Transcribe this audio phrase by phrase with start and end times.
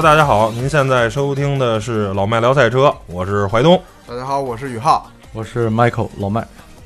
[0.00, 3.78] Hello，大家好，您现在收听的是老麦聊赛车，我是怀东。
[4.06, 6.42] 大家好，我是宇浩，我是 Michael 老麦。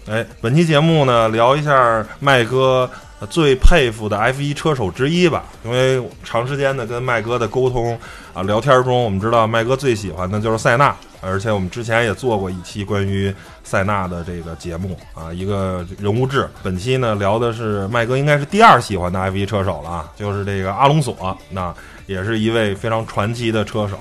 [0.09, 2.91] 哎，本期节目呢，聊一下麦哥
[3.27, 5.45] 最佩服的 F1 车手之一吧。
[5.65, 7.99] 因为长时间的跟麦哥的沟通
[8.33, 16.49] 啊聊天中，我们知道麦哥最喜欢的就是塞纳，而且我们之前也做过一期关于塞纳的这个节目啊，一个人物志。
[16.63, 21.75] 本期呢聊的是麦哥应该是第二喜欢的 F1 车手了啊，就是这个阿隆索，那
[22.07, 23.99] 也是一位非常传奇的车手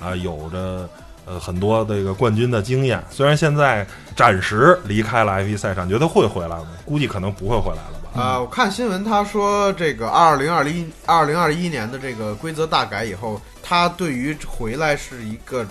[0.00, 0.88] 啊，有着。
[1.28, 6.68] 呃，很多这个冠军的经验，虽然现在暂时离开了 F1 赛场，觉得会回来吗？
[6.84, 8.22] 估计可能不会回来了吧。
[8.22, 15.64] 啊，我看新闻，他说这个二零二零二零二一年的这个规则大改以后，他对于回来是一个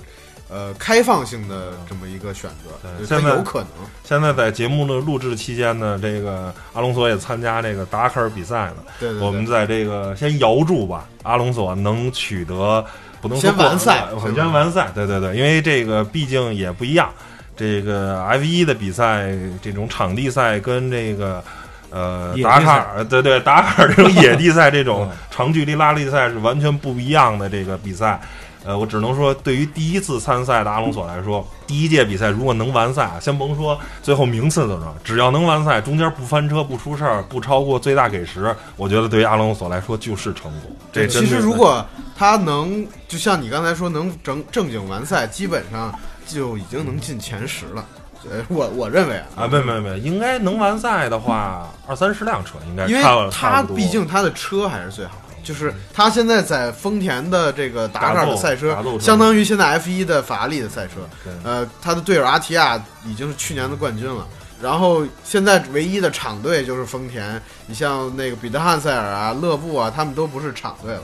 [0.50, 3.70] 呃开放性的这么一个选择，现在有可能。
[4.04, 8.76] 现在在节目的录制期间呢，这个阿隆索也参加这个达喀尔比赛了。
[9.00, 9.20] 对对。
[9.20, 12.86] 我们在这个先遥祝吧，阿隆索能取得。
[13.22, 17.10] 不能先完赛，先完赛，对对对，因为这个毕竟也不一样。
[17.58, 21.44] 这个 F 一的比赛，这种场地赛跟这个
[21.90, 28.20] 呃达喀尔，对对，达喀尔这种野地赛，这种 长距离拉力赛是完全不一样的这个比赛。
[28.68, 40.76] 呃，我只能说，对于第一次参赛的阿隆索来说，第一届比赛如果能完赛，先甭说最后名次怎么着，只要能完赛，中间不翻车、不出事儿、不超过最大给时，我觉得对于阿隆索来说就是成功。
[40.92, 41.86] 这其实如果
[42.18, 45.94] 他能，就像你刚才说，能正正经完赛，基本上
[46.26, 47.86] 就已经能进前十了。
[48.32, 55.36] 呃，我我认为啊，没没没，应该能完赛的话，二三十辆车应该，因为他毕竟他的车还是最好的。
[55.44, 61.08] 就是他现在在丰田的这个达喀尔的赛车，相当于现在 F 一的法拉利的赛车。
[61.44, 64.26] 呃，他的队友阿提亚已经是去年的冠军了。
[64.60, 67.40] 然后现在唯一的厂队就是丰田。
[67.68, 71.04] 你像那个彼得汉塞尔啊、勒布啊，他们都不是厂队了。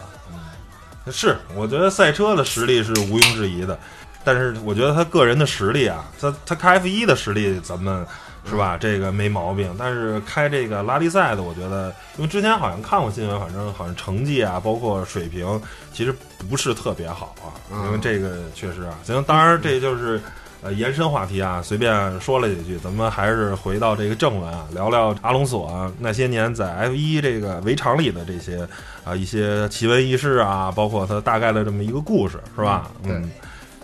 [1.11, 3.77] 是，我觉得赛车的实力是毋庸置疑的，
[4.23, 8.05] 但是我觉得他个人的实力啊，他他开 F 一的实力，咱们。
[8.43, 8.75] 是吧？
[8.75, 15.61] 这个没毛病，但是开这个拉力赛的，我觉得，因为之前好像看过新闻，反正好像成绩啊，包括水平，
[15.93, 16.11] 其实
[16.49, 17.53] 不是特别好啊。
[17.85, 20.19] 因为这个确实啊，行，当然这就是
[20.63, 28.67] 呃延伸话题啊，随便说了几句，咱们还是回到这个正文啊，聊聊阿隆索那些年在 F 一这个围场里的这些
[29.03, 32.89] 啊一些奇闻异事啊，包括他大概的这么一个故事，是吧？
[33.03, 33.29] 嗯，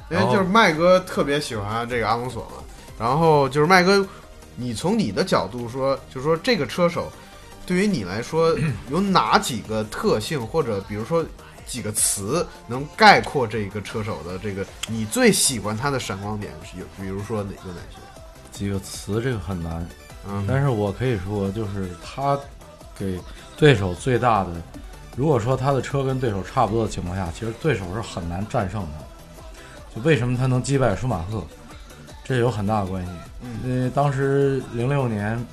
[0.09, 2.63] 因为就是麦哥特别喜欢这个阿隆索嘛，
[2.99, 4.05] 然后就是麦哥。
[4.59, 7.11] 你从你的角度说，就是说这个车手，
[7.63, 8.57] 对于你来说
[8.89, 11.23] 有哪几个特性，或者比如说
[11.67, 16.51] 几个词能概括这个车手的这个你最喜欢他的闪光点？
[16.75, 17.99] 有比如说哪个哪些？
[18.51, 19.87] 几个词这个很难，
[20.27, 22.35] 嗯，但是我可以说，就是他
[22.97, 23.19] 给
[23.55, 24.49] 对手最大的，
[25.15, 29.05] 如果说他的车跟对手差不多的情况下，其实对手是很难战胜他。
[29.97, 31.43] 就为什么他能击败舒马赫？
[32.23, 33.11] 这有很大的关系，
[33.63, 35.43] 因为当时零六年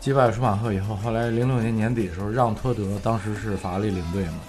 [0.00, 4.40] 击败舒马赫以后，后来零六年年底的时候，让托德当时是法拉利领队嘛，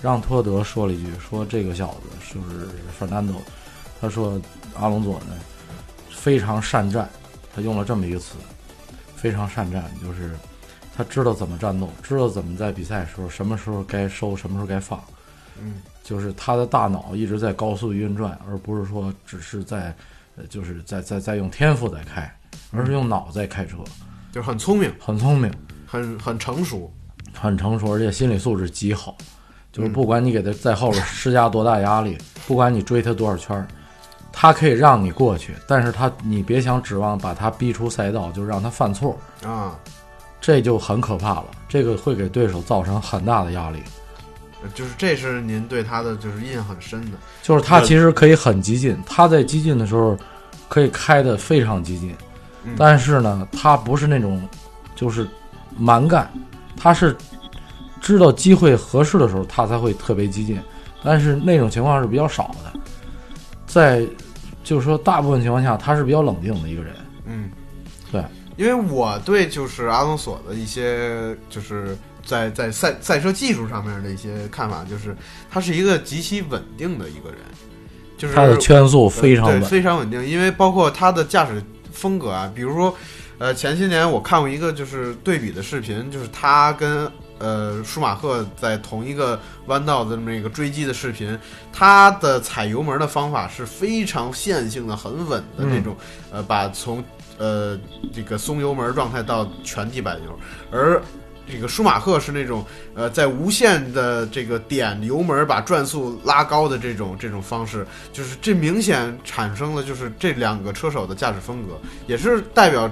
[0.00, 3.34] 让托德说了一句，说这个小子就是费南多，
[4.00, 4.40] 他说
[4.78, 5.34] 阿隆佐呢
[6.08, 7.08] 非常善战，
[7.54, 8.36] 他用了这么一个词，
[9.16, 10.30] 非常善战，就是
[10.96, 15.02] 他知道怎么战斗，知道怎么在比赛的时候什么时候该收，什么时候该放，
[15.60, 19.94] 嗯，就是他的大脑一直在高速运转，而不是说只是在。
[20.38, 22.30] 呃，就是在在在用天赋在开，
[22.70, 23.78] 而是用脑在开车，
[24.30, 25.50] 就是很聪明，很聪明，
[25.86, 26.92] 很很成熟，
[27.32, 29.16] 很成熟，而且心理素质极好。
[29.72, 33.66] 就是不管你给他在后边施加多大压力，不管你追他多少圈儿，
[34.30, 39.74] 他可以让你过去，但是他你别想指望把他逼出赛道，就让他犯错啊，
[40.38, 41.46] 这就很可怕了。
[41.66, 43.82] 这个会给对手造成很大的压力。
[44.74, 50.16] 就是这是您对他的就是印象很深的，就是他其实可以很激进，他在激进的时候
[50.68, 52.14] 可以开的非常激进，
[52.76, 54.42] 但是呢，他不是那种
[54.96, 55.28] 就是
[55.78, 56.28] 蛮干，
[56.76, 57.16] 他是
[58.00, 60.60] 知道机会合适的时候他才会特别激进，
[61.04, 62.80] 但是那种情况是比较少的，
[63.66, 64.04] 在
[64.64, 66.94] 就是说大部分情况下他是比较冷静的一个人，
[67.26, 67.50] 嗯，
[68.10, 68.24] 对，
[68.56, 71.96] 因为我对就是阿隆索的一些就是。
[72.26, 75.16] 在在赛赛车技术上面的一些看法，就是
[75.50, 77.38] 他是一个极其稳定的一个人，
[78.18, 80.26] 就是他的圈速非常稳，非常稳定。
[80.26, 81.62] 因为包括他的驾驶
[81.92, 82.94] 风格啊，比如说，
[83.38, 91.38] 呃，前些年我看过一个就是对比的视频，就是他跟呃舒马赫在同一个弯道的这么一个追击的视频，
[91.72, 95.96] 他的踩油门的方法是非常线性的、很稳的那种，
[96.32, 97.04] 呃，把从
[97.38, 97.78] 呃
[98.12, 100.38] 这个松油门状态到全地板油，
[100.70, 101.00] 而
[101.48, 102.64] 这个舒马赫是那种
[102.94, 112.90] 呃在无限的这个点油门把转速拉高的这种这种方式，就是这明显产生了就是这两个车手的驾驶风格，也是代表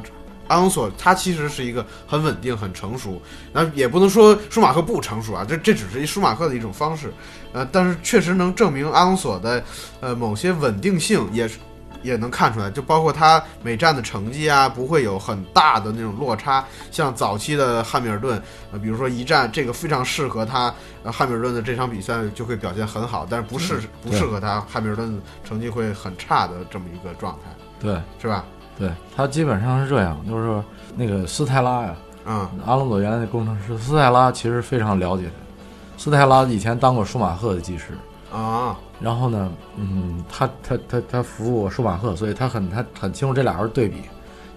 [0.49, 3.21] 阿隆索他其实是一个很稳定很成熟，
[3.53, 7.12] 那也不能说舒马赫不成熟啊，这这只是一舒马赫的一种方式，
[7.53, 9.65] 呃，但是确实能证明阿隆索的
[10.00, 11.59] 呃某些稳定性也是。
[12.05, 16.65] 也能看出来，就包括他每站的成绩啊，不会有很大的那种落差。
[16.93, 18.41] 像早期的汉密尔顿，
[18.71, 20.73] 呃，比如说一战这个非常适合他，
[21.03, 27.51] 呃，汉密尔顿的这场比赛就会表现很好，但是不适不适合他，汉密尔顿成绩会很差的这么一个状态。
[27.81, 28.45] 对，是吧？
[28.79, 30.62] 对他基本上是这样，就是
[30.95, 31.97] 那个斯泰拉呀，
[32.27, 37.97] 嗯，阿隆索原来的工程师斯泰拉其实非常了解他，斯泰拉以前当过舒马赫的技师。
[38.35, 43.99] 啊，然后呢，嗯，他他他他服务舒马赫，所以他很他很清楚这俩人对比。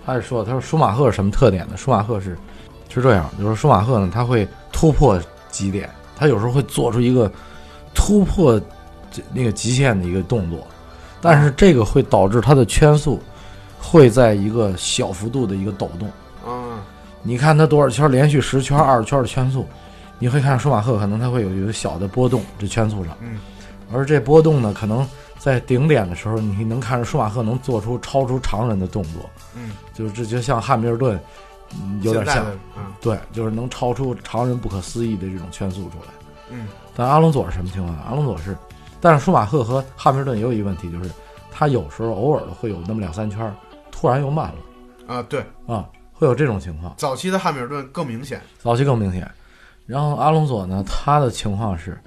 [0.03, 1.77] 他是说，他说舒马赫是什么特点呢？
[1.77, 2.35] 舒马赫是
[2.89, 5.21] 是这样，就是舒马赫呢，他会突破
[5.51, 7.31] 极点，他有时候会做出一个
[7.93, 8.59] 突破
[9.11, 10.65] 这那个极限的一个动作，
[11.21, 13.21] 但是这个会导致他的圈速
[13.79, 16.09] 会在一个小幅度的一个抖动。
[16.47, 16.79] 嗯，
[17.21, 19.67] 你看他多少圈连续十圈、二十圈的圈速，
[20.17, 23.15] 你会看舒马赫可能他会有一个小的波动，这圈速上。
[23.21, 23.37] 嗯。
[23.91, 25.07] 而这波动呢，可能
[25.37, 31.19] 在顶点的时候，你能看着舒马赫能做出超出常人的动作，嗯，就是这就像汉密尔顿，
[32.01, 32.45] 有点像，
[32.77, 36.13] 嗯，对，就是能超出常人不可思议的这种圈速出来，
[36.49, 36.67] 嗯。
[36.95, 37.97] 但阿隆索是什么情况？
[37.99, 38.57] 阿隆索是，
[38.99, 41.09] 但是舒马赫和汉密尔顿也有一个问题，就是
[41.51, 43.55] 他有时候偶尔的会有那么两三圈，
[43.91, 46.93] 突然又慢了，啊，对，啊，会有这种情况。
[46.97, 49.29] 早期的汉密尔顿更明显，早期更明显。
[49.85, 51.97] 然后阿隆索呢，他的情况是，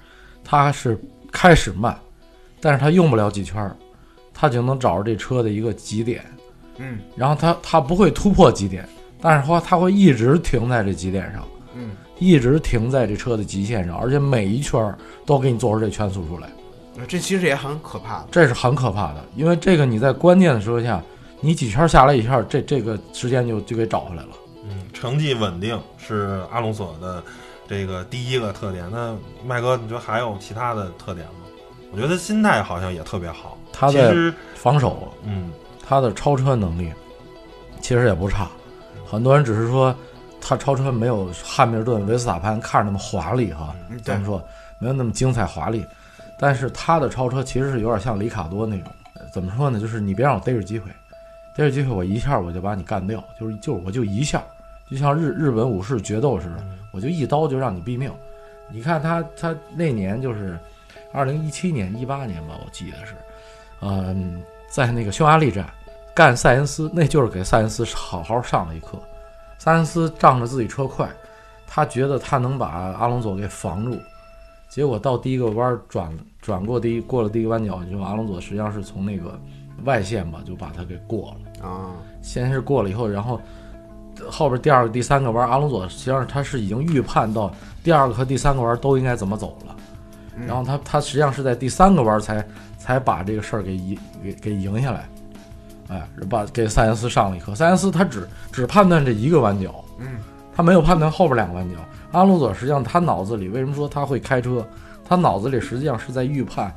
[0.43, 0.99] 他是。
[1.31, 1.97] 开始慢，
[2.59, 3.75] 但是他用不了几圈儿，
[4.33, 6.23] 他就能找着这车的一个极点，
[6.77, 8.87] 嗯，然后他他不会突破极点，
[9.21, 14.93] 但是话他会一直停在这极点上，嗯，一直停在这车的极限上，而且每一圈
[15.25, 16.49] 都给你做出这圈速出来，
[17.07, 21.01] 这其实也很可怕，这是很可怕的，因为这个你在关键的时候下，
[21.39, 24.29] 你几圈下来一下，这这个时间就就给找回来了，
[24.69, 27.23] 嗯，成绩稳定是阿隆索的。
[27.71, 29.15] 这个第一个特点，那
[29.45, 31.47] 麦哥，你觉得还有其他的特点吗？
[31.93, 33.57] 我觉得心态好像也特别好。
[33.71, 35.53] 他的防守，嗯，
[35.87, 36.91] 他的超车能力
[37.79, 38.49] 其实也不差。
[39.07, 39.95] 很多人只是说
[40.41, 43.73] 他超车没有汉密尔顿、维斯塔潘看着那么华丽哈，
[44.03, 44.43] 咱们说
[44.77, 45.85] 没有那么精彩华丽。
[46.37, 48.91] 但是他的超车其实是有点像里卡多那种，
[49.31, 49.79] 怎么说呢？
[49.79, 50.91] 就是你别让我逮着机会，
[51.55, 54.43] 逮着机会我一下我就把你干掉，就是就我就一下，
[54.89, 56.57] 就像日日本武士决斗似的。
[56.91, 58.11] 我就一刀就让你毙命，
[58.69, 60.59] 你看他他那年就是
[61.13, 63.15] 二零一七年一八年吧，我记得是，
[63.81, 65.65] 嗯，在那个匈牙利站
[66.13, 68.99] 干塞恩斯，那就是给塞恩斯好好上了一课。
[69.57, 71.09] 塞恩斯仗着自己车快，
[71.65, 73.97] 他觉得他能把阿隆索给防住，
[74.67, 76.11] 结果到第一个弯转
[76.41, 79.39] 转过第一过了第一个弯角，就阿隆索实际上是从那个
[79.85, 83.39] 外线吧就把他给过了啊，先是过了以后，然后。
[84.29, 87.51] 后边第二个、第三个弯，阿隆索实际上他是已经预判到
[87.83, 89.75] 第二个和第三个弯都应该怎么走了，
[90.47, 92.45] 然后他他实际上是在第三个弯才
[92.77, 95.09] 才把这个事儿给赢给给赢下来，
[95.89, 97.55] 哎，把给塞恩斯上了一课。
[97.55, 100.17] 塞恩斯他只只判断这一个弯角，嗯，
[100.55, 101.77] 他没有判断后边两个弯角。
[102.11, 104.65] 阿隆索实际上他脑子里为什么说他会开车？
[105.07, 106.73] 他脑子里实际上是在预判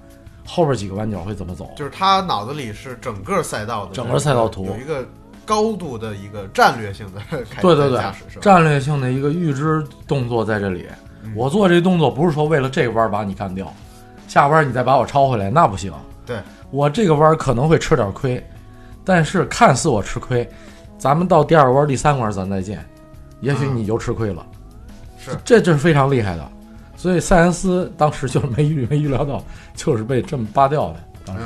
[0.47, 5.07] 后边几个弯角会怎么走，就是他脑子里是整个赛道的整个赛道图有一个。
[5.45, 7.21] 高度的一个战略性的
[7.61, 8.01] 对对对
[8.41, 10.87] 战略性的一个预知动作在这里。
[11.35, 13.73] 我做这动作不是说为了这个弯把你干掉，
[14.29, 15.93] 下弯你再把我超回来那不行。
[16.27, 16.39] 对
[16.71, 18.45] 我这个弯可能会吃点亏，
[19.05, 20.49] 但是看似我吃亏，
[20.99, 22.85] 咱们到第二个弯、第三个弯咱再见，
[23.41, 24.47] 也许你就吃亏了。
[25.19, 26.47] 是，这这是非常厉害的。
[26.97, 29.43] 所以塞恩斯当时就是没预没预料到，
[29.75, 30.97] 就是被这么扒掉的。
[31.25, 31.43] 当时。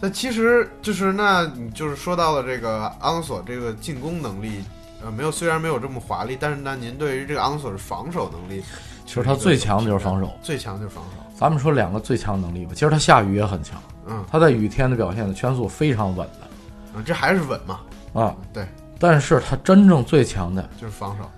[0.00, 4.62] 那其实就是，那你就是说到了这个阿隆索这个进攻能力，
[5.04, 8.62] 呃，没有虽然没有这么华丽，但是呢，您对于这个阿隆索的防守能力，
[9.04, 11.10] 其实他最强的就是防守，最强就是防守。
[11.34, 16.48] 咱们说两个最强能力吧，其实他下雨也很强，嗯，他在雨天的表现的圈速非常稳的，
[16.94, 17.80] 嗯，这还是稳嘛，
[18.12, 18.66] 啊，对，
[19.00, 21.28] 但是他真正最强的就是防守，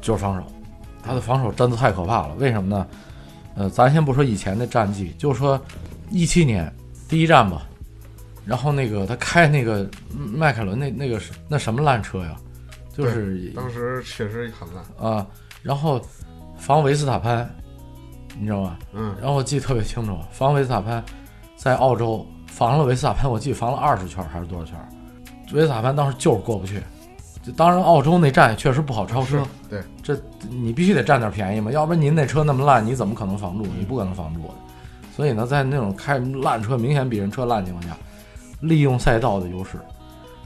[0.00, 0.46] 就是防守，
[1.02, 2.34] 他的防守真的太可怕了。
[2.38, 2.86] 为什么呢？
[3.56, 5.60] 呃，咱先不说以前的战绩，就说
[6.10, 6.74] 一七年
[7.06, 7.66] 第一站吧。
[8.50, 12.34] 然后那个他开那个迈凯伦那那个是那什么烂车呀？
[12.92, 15.24] 就是当时确实很烂啊。
[15.62, 16.04] 然后
[16.58, 17.48] 防维斯塔潘，
[18.36, 18.76] 你知道吗？
[18.92, 19.14] 嗯。
[19.20, 21.00] 然后我记得特别清楚，防维斯塔潘
[21.54, 24.76] 在澳洲防了维斯塔潘，我记得防了二十圈还是多少圈？
[25.52, 26.82] 维斯塔潘当时就是过不去，
[27.44, 29.46] 就当然，澳洲那站确实不好超车。
[29.68, 33.64] 对，这你必须得占点便宜嘛，要不然您那车那么烂，你怎么可能防住？
[33.78, 34.54] 你不可能防住的。
[35.14, 37.96] 所以呢，在那种开烂车明显比人车烂情况下，
[38.60, 39.78] 利用赛道的优势，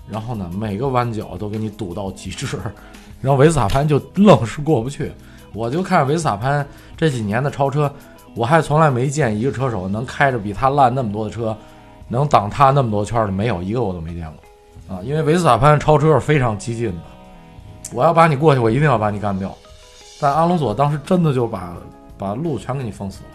[0.09, 2.59] 然后呢，每个弯角都给你堵到极致，
[3.21, 5.13] 然后维斯塔潘就愣是过不去。
[5.53, 6.67] 我就看维斯塔潘
[6.97, 7.93] 这几年的超车，
[8.35, 11.57] 我还从来没见一个车手能开着比他烂那么多的车，
[12.09, 14.97] 能挡他那么多圈的，没有一个我都没见过。
[14.97, 17.01] 啊，因为维斯塔潘超车是非常激进的，
[17.93, 19.55] 我要把你过去，我一定要把你干掉。
[20.21, 21.77] 但阿隆索当时真的就把
[22.19, 23.34] 把路全给你封死了。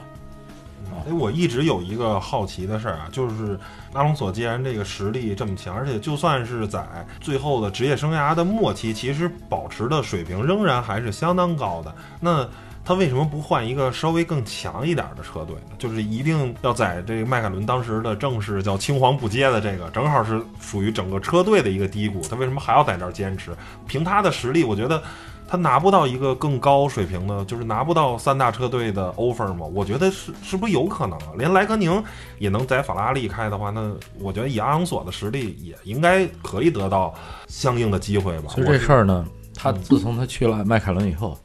[1.07, 3.59] 哎，我一直有一个好奇的事儿啊，就是
[3.93, 6.83] 阿隆索既然这个实力这么强，而且就算是在
[7.19, 11.93] 最后的职业生涯的末期，其实保持的水平仍然还是相当高的。
[12.19, 12.47] 那
[12.85, 15.75] 他为什么不换一个稍微更强一点的车队呢？
[15.77, 22.19] 就是一定要在这个迈凯伦当时的正是叫青黄不接的这个，正好是属于整个车队的一个低谷。
[22.27, 23.51] 他为什么还要在这儿坚持？
[23.87, 25.03] 凭他的实力，我觉得
[25.49, 29.65] 他拿不到一个更高水平的，就是拿不到三大车队的 offer 吗？
[29.73, 31.29] 我觉得是，是不是有可能啊？
[31.35, 32.03] 连莱科宁
[32.37, 37.11] 也能在法拉利开的话，那我觉得以阿隆索的实力，也应该可以得到
[37.47, 38.51] 相应的机会吧。
[38.53, 39.25] 其实这事儿呢，
[39.55, 41.35] 他自从他去了迈凯伦以后。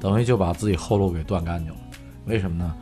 [0.00, 1.78] 等于就把自己后路给断干净了，
[2.24, 2.74] 为什么呢？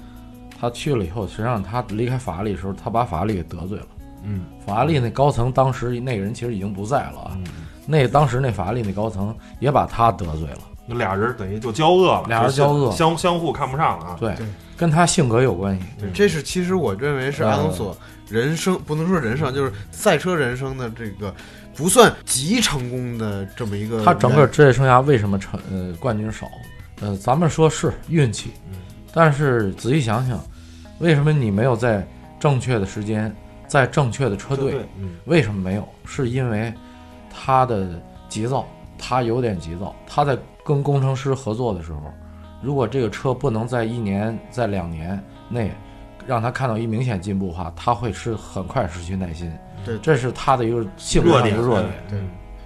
[0.58, 3.86] 他去了以后，实际上他离开法拉利的时候，他把法拉利给得罪了。
[4.22, 7.38] 嗯，法拉利那高层当时那个人其实已经不在了啊。
[7.84, 10.60] 那当时那法拉利那高层也把他得罪了。
[10.90, 14.16] 那俩人等于就交恶了，俩人交恶，相相互看不上了啊。
[14.18, 14.34] 对，
[14.76, 15.84] 跟他性格有关系。
[16.00, 17.96] 对，这是其实我认为是阿隆索
[18.28, 21.32] 人生不能说人生，就是赛车人生的这个
[21.76, 24.04] 不算极成功的这么一个。
[24.04, 26.48] 他整个职业生涯为什么成呃冠军少？
[27.00, 28.50] 呃，咱们说是运气，
[29.12, 30.38] 但是仔细想想，
[30.98, 32.06] 为什么你没有在
[32.38, 33.34] 正确的时间，
[33.66, 34.84] 在正确的车队？
[35.24, 35.88] 为什么没有？
[36.04, 36.72] 是因为
[37.32, 37.88] 他的
[38.28, 38.68] 急躁，
[38.98, 39.94] 他有点急躁。
[40.06, 40.36] 他在
[40.70, 42.00] 跟工程师合作的时候，
[42.62, 45.72] 如果这个车不能在一年、在两年内
[46.26, 49.52] 让他看到一明显进步的话，他会是很快失去耐心。
[49.84, 51.92] 对，这是他的一个性格上的弱点。
[52.08, 52.18] 对，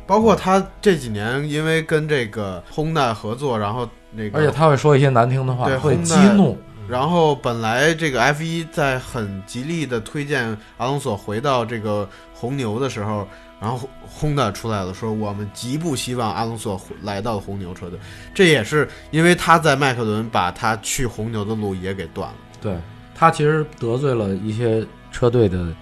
[0.07, 4.39] 包括他这几年因为跟这个 Honda 合作，然后那个。
[4.39, 6.59] 而且他会说一些难听的话，会激怒。
[6.87, 13.27] 然后本来这个 F 一在很极力的推荐阿隆索回到这个红牛的时候，
[13.65, 13.89] 然后
[14.21, 17.99] Honda 出来了，说我们极不希望阿隆索来到红牛车队。
[18.35, 22.35] 这也是因为他在迈克伦把他去红牛的路也给断了。
[22.61, 22.77] 对
[23.15, 25.75] 他其实得罪了一些车队的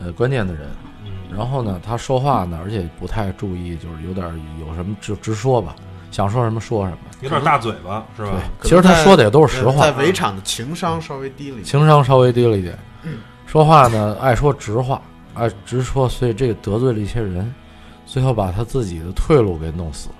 [0.00, 0.70] 呃关键的人，
[1.30, 4.26] 然后呢，他说话呢，而且不太注意，就是有点
[4.58, 5.76] 有什么就直说吧。
[6.10, 8.40] 想说什么说什么，有点大嘴巴是吧？
[8.62, 9.82] 其实他说的也都是实话。
[9.82, 12.78] 在围场的情商稍微低了一点，情商稍微低了一点。
[13.44, 15.02] 说话呢爱说直话，
[15.38, 17.54] 爱直说，所以这个得罪了一些人，
[18.04, 20.14] 最后把他自己的退路给弄死了。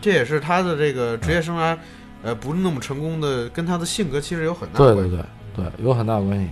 [0.00, 1.76] 这也是他的这个职业生涯，
[2.22, 5.20] 呃，不是那么成功的，跟他的性格其实有很大对对对
[5.54, 6.48] 对，有很大关系。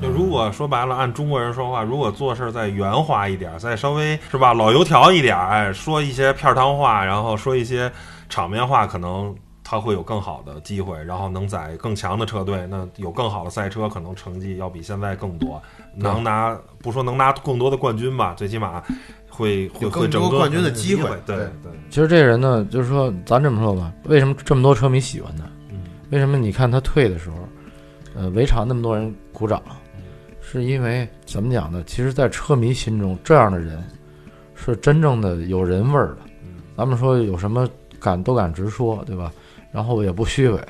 [0.00, 7.90] 就如果说白了，按中国人说话，如果做事再圆滑一点，再稍微是吧老油条一点，哎，说一些片儿汤话，然后说一些
[8.28, 9.34] 场面话，可能
[9.70, 15.62] 他会有更好的机会，然后能在更强的车队，那有更好的赛车，可能成绩要比现在更多，
[15.94, 18.82] 能拿不说能拿更多的冠军吧，最起码
[19.28, 21.10] 会会会整个冠军的机会。
[21.26, 21.70] 对对。
[21.90, 25.44] 其实这人呢，就是说咱这么说吧，为什么这么多车迷喜欢他？
[26.08, 27.36] 为什么你看他退的时候，
[28.16, 29.62] 呃，围场那么多人鼓掌？
[30.40, 31.84] 是因为怎么讲呢？
[31.86, 33.84] 其实，在车迷心中，这样的人
[34.54, 36.18] 是真正的有人味儿的。
[36.74, 37.68] 咱们说有什么
[38.00, 39.30] 敢都敢直说，对吧？
[39.72, 40.60] 然后也不虚伪，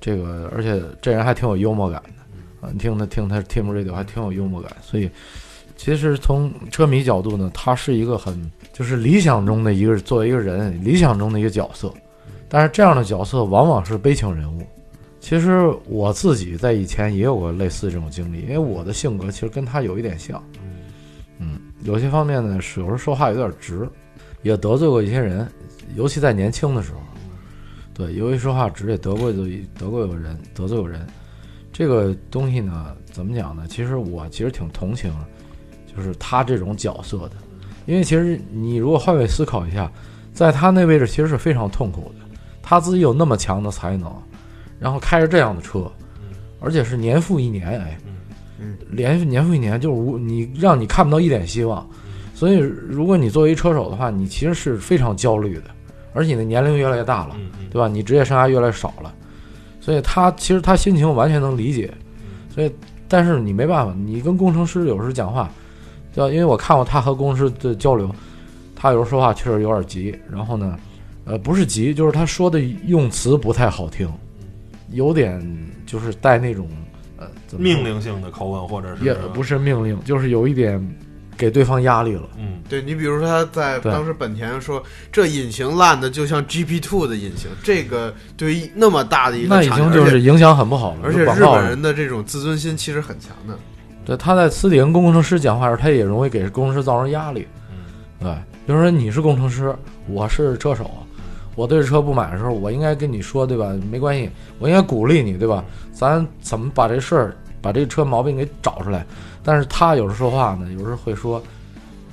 [0.00, 2.70] 这个而且这人还挺有幽默感的啊！
[2.72, 5.10] 你听他听他 Team Radio 还挺有幽默感，所以
[5.76, 11.92] 其实从车迷角度呢，他是一个很就是理想中的一个作为一个人理想中的一个角色，
[12.48, 14.62] 但是这样的角色往往是悲情人物。
[15.20, 20.42] 其实我自己在以前也有过类似这种经历，因为我的性格其实跟他有一点像，
[21.38, 23.88] 嗯，有些方面呢是有时候说话有点直，
[24.42, 25.48] 也得罪过一些人，
[25.94, 26.98] 尤其在年轻的时候，
[27.94, 31.06] 对，由于说话直也得过得得过有人得罪有人，
[31.72, 33.66] 这个东西呢怎么讲呢？
[33.68, 35.12] 其实我其实挺同情，
[35.94, 37.32] 就是他这种角色的，
[37.86, 39.90] 因为其实你如果换位思考一下，
[40.32, 42.24] 在他那位置其实是非常痛苦的，
[42.62, 44.10] 他自己有那么强的才能。
[44.78, 45.88] 然后开着这样的车，
[46.58, 47.96] 而且是年复一年，哎，
[48.90, 51.88] 连续年复一年，就是无你让你看不到一点希望，
[52.34, 55.70] 所以如果你作为车手的话，你其实是非常焦虑的，
[56.14, 57.36] 而且你的年龄越来越大了，
[57.70, 57.88] 对吧？
[57.88, 59.14] 你职业生涯越来越少了，
[59.80, 61.92] 所以他其实他心情完全能理解，
[62.54, 62.70] 所以
[63.08, 65.50] 但是你没办法，你跟工程师有时候讲话，
[66.14, 68.10] 对吧因为我看过他和工程师的交流，
[68.76, 70.78] 他有时候说话确实有点急，然后呢，
[71.24, 74.10] 呃，不是急，就是他说的用词不太好听，
[74.90, 75.40] 有点
[75.86, 76.68] 就是带那种
[77.18, 77.26] 呃
[77.58, 80.78] 命令性的口吻，或者是也不是命令，就是有一点
[81.42, 82.22] 给对方压力了。
[82.38, 84.80] 嗯，对你比如说他在当时本田说
[85.10, 91.00] 这引擎烂的就像 GP Two 的引擎，这个对于那么大的一个那已经就是影响很不好了。
[91.02, 93.58] 而且日本人的这种自尊心其实很强的。
[94.04, 97.44] 对，他在私底下跟工程师讲话时，他也容易给工程师造成压力。
[97.72, 97.76] 嗯
[98.20, 98.32] 对，
[98.68, 99.74] 就是说你是工程师，
[100.06, 100.88] 我是车手，
[101.56, 103.76] 我对车不满的时候，我应该跟你说，对吧？
[103.90, 104.30] 没关系，
[104.60, 105.64] 我应该鼓励你，对吧？
[105.92, 109.06] 咱怎么把这事儿，把这个车毛病给找出来？
[109.42, 111.42] 但是他有时候说话呢，有时候会说，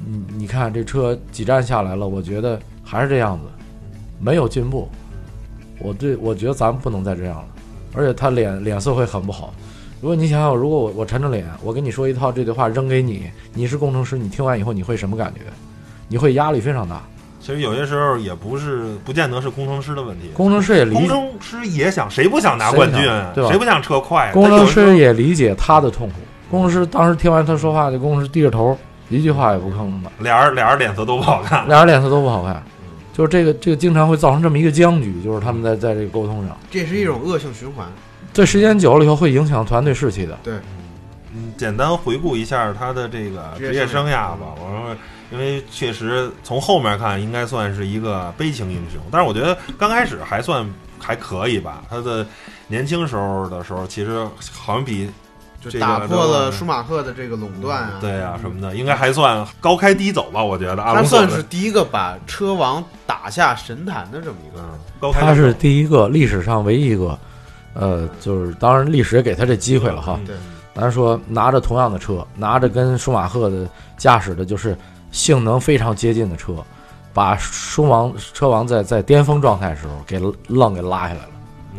[0.06, 3.46] 你你看这车几站下来了，我觉得还是这样子，
[4.20, 4.88] 没有进步。
[5.80, 7.48] 我对我觉得咱们不能再这样了，
[7.94, 9.54] 而且他脸脸色会很不好。
[10.02, 15.42] 如果你想想，如果我我沉着脸，我跟你说一套这句话扔给你，你是工程师，你听完以后你会什么感觉？
[16.08, 17.02] 你会压力非常大。
[17.50, 20.30] 其实有些时候也不是，不见得是工程师的问题。
[20.36, 23.02] 工程师也理工程师也想，谁不想拿冠军？
[23.34, 23.50] 对吧？
[23.50, 24.32] 谁不想车快？
[24.32, 26.14] 工程师也理解他的痛苦。
[26.52, 28.78] 工程师当时听完他说话，这工程师低着头，
[29.10, 30.12] 一句话也不吭的。
[30.20, 32.64] 俩人俩人脸色都不好看，俩人脸色都不好看。
[33.14, 37.88] 就是这个这个经常会造成这么一个僵局，就是他们在在这个沟通上，这是一种恶性循环。
[38.32, 40.38] 这时间久了以后会影响团队士气的。
[40.44, 40.54] 对，
[41.34, 44.54] 嗯，简单回顾一下他的这个职业生涯吧。
[44.56, 44.96] 我说。
[45.32, 51.84] 因为确实从后面看，应该算是一个悲情英雄，但是我觉得刚开始还算还可以吧。
[51.88, 52.26] 他的
[52.68, 55.08] 年轻时候的时候，其实好像比
[55.62, 60.44] 就打破了舒马赫的这个垄断啊，对啊什么的，应该还算高开低走吧。
[60.44, 64.64] 我觉得他算是第一个把车王打下神坛的这么一个。
[65.00, 67.20] 高他是第一个历史上唯一一个，
[67.76, 70.20] 呃，就是当然历史也给他这机会了哈。
[70.26, 70.36] 对
[70.74, 74.76] 咱说拿着同样的车，拿着跟舒马赫的驾驶的，就是。
[75.12, 76.56] 性能非常接近的车，
[77.14, 81.30] 把书王车王在在巅峰状态时候给愣给拉下来了。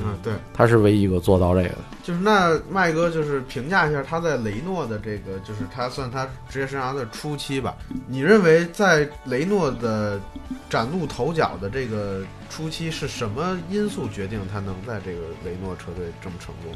[0.03, 1.79] 嗯，对，他是唯一一个做到这个的。
[2.03, 7.77] 就是那麦哥，就是评价一下他在雷诺的这个，就是他算他职业生涯的初期吧。
[8.07, 10.19] 你认为在雷诺的
[10.71, 16.73] 崭露头角的这个初期，是什么因素决定他能在这个雷诺车队这么成功？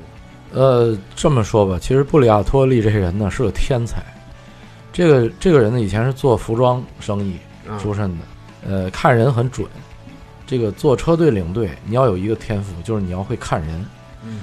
[0.52, 4.04] 呃，这么说吧，其实布里亚托利这些人呢是个天才。
[4.94, 7.36] 这个这个人呢，以前是做服装生意
[7.80, 8.24] 出身的，
[8.64, 9.66] 呃，看人很准。
[10.46, 13.84] 这个做车队领队，你要有一个天赋，就是你要会看人。
[14.22, 14.42] 嗯，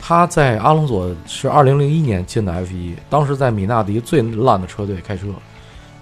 [0.00, 5.26] 他在阿隆索是二零零一年进的 F 一，当时在米纳迪最烂的车队开车，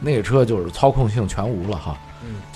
[0.01, 1.99] 那个车就是操控性全无了哈，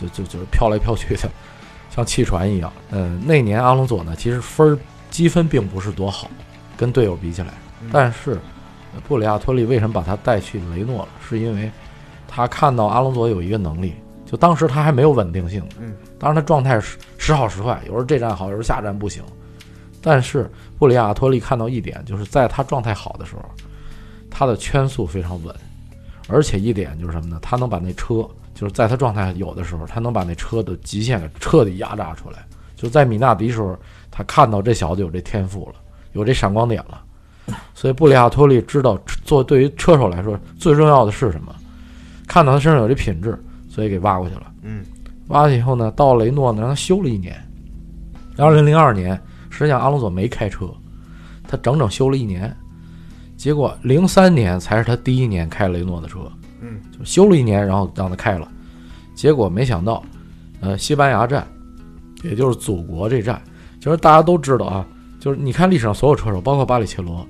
[0.00, 1.28] 就就就是飘来飘去的，
[1.90, 2.72] 像汽船一样。
[2.92, 4.78] 嗯，那年阿隆索呢，其实分儿
[5.10, 6.30] 积分并不是多好，
[6.76, 7.48] 跟队友比起来，
[7.90, 8.38] 但是。
[9.06, 11.08] 布里亚托利为什么把他带去雷诺了？
[11.26, 11.70] 是因为
[12.28, 19.22] 他看到阿隆索有一个能力，就当时他还没有稳定性，嗯，当然他状态时时好时坏，有时候这站好，有时候下站不行。
[20.00, 23.42] 但是布里亚托利看到一点，就是在他状态好的时候，
[24.30, 25.54] 他的圈速非常稳，
[26.28, 27.38] 而且一点就是什么呢？
[27.40, 32.44] 他能把那车，就是在他状态有的时候，他能把那车的极限给彻底压榨出来。
[32.74, 33.76] 就在米纳迪时候，
[34.10, 35.74] 他看到这小子有这天赋了，
[36.14, 37.00] 有这闪光点了。
[37.74, 41.54] 所以布里亚托利知道，做对于车手来说最重要的是什么？
[42.28, 44.52] 看到他身上有这品质，所以给挖过去了。
[44.62, 44.84] 嗯，
[45.28, 47.36] 挖去以后呢，到雷诺呢，让他修了一年。
[48.38, 50.70] 二零零二年，实际上阿隆索没开车，
[51.46, 52.54] 他整整修了一年。
[53.36, 56.20] 结果零三年才是他第一年开雷诺的车。
[56.60, 58.48] 嗯，就修了一年，然后让他开了。
[59.14, 60.02] 结果没想到，
[60.60, 61.46] 呃，西班牙站，
[62.22, 63.42] 也就是祖国这站，
[63.80, 64.86] 其实大家都知道啊。
[65.22, 67.24] 就是你看历史上所有车手，包括巴里切罗，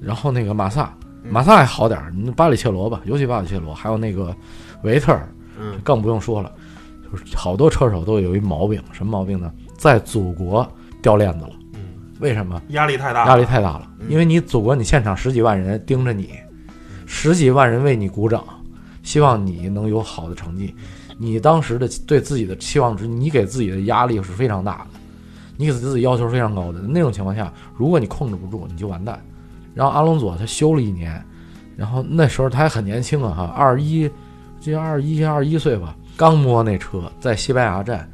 [0.00, 0.94] 然后那个马萨，
[1.28, 2.00] 马萨还好点
[2.36, 4.32] 巴里切罗吧，尤其巴里切罗，还有那个
[4.84, 5.28] 维特尔，
[5.58, 6.52] 嗯，更不用说了。
[7.02, 9.52] 就是好多车手都有一毛病，什么毛病呢？
[9.76, 10.64] 在祖国
[11.02, 11.50] 掉链子了。
[11.74, 11.80] 嗯，
[12.20, 12.62] 为什么？
[12.68, 13.90] 压力太大，压力太大了。
[14.08, 16.30] 因为你祖国，你现场十几万人盯着你，
[17.06, 18.44] 十几万人为你鼓掌，
[19.02, 20.72] 希望你能有好的成绩。
[21.18, 25.00] 你当时的对自己的期望值，你给自己的压力是非常大的。
[25.56, 29.20] 你给自己要求非常高的那种情况下，如果你控制不住，你就完蛋。
[29.74, 31.24] 然后阿隆佐他修了一年，
[31.76, 34.10] 然后那时候他还很年轻啊，哈，二十一，
[34.60, 38.06] 就二十一、二十一岁吧，刚摸那车在西班牙站，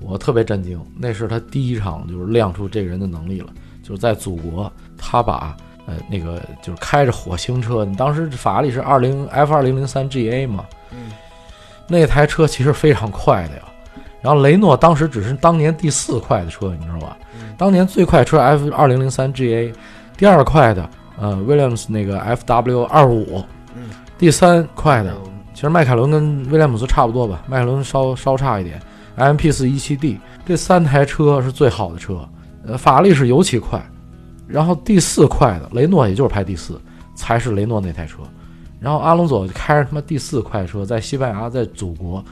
[0.00, 11.12] 我特别震惊，那是他第一场就是亮出这个人的能力了，就是在祖国，他把呃那个就是开着火星车，你当时法拉利是二零 F 二零零三 GA 嘛，嗯，
[11.86, 13.62] 那台车其实非常快的呀。
[14.20, 17.16] 然后雷诺当时只是当年第四快的车，你知道吧？
[17.56, 19.72] 当年最快车 F 二零零三 GA，
[20.16, 23.44] 第二快的呃 Williams 那个 FW 二五，
[24.16, 25.14] 第三快的
[25.54, 28.80] 其实迈凯伦跟威廉姆斯差不多吧，迈凯伦稍稍差一点。
[29.16, 29.50] M.P.
[29.50, 32.20] 四一七 D 这三台车是最好的车，
[32.64, 33.84] 呃，法拉利是尤其快，
[34.46, 36.80] 然后第四快的雷诺也就是排第四，
[37.16, 38.18] 才是雷诺那台车。
[38.78, 42.24] 然后阿隆索开着他妈第四快车，在西班牙，在祖国，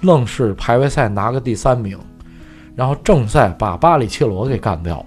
[0.00, 1.98] 愣是排位赛拿个第三名，
[2.74, 5.06] 然后正赛把巴里切罗给干掉了。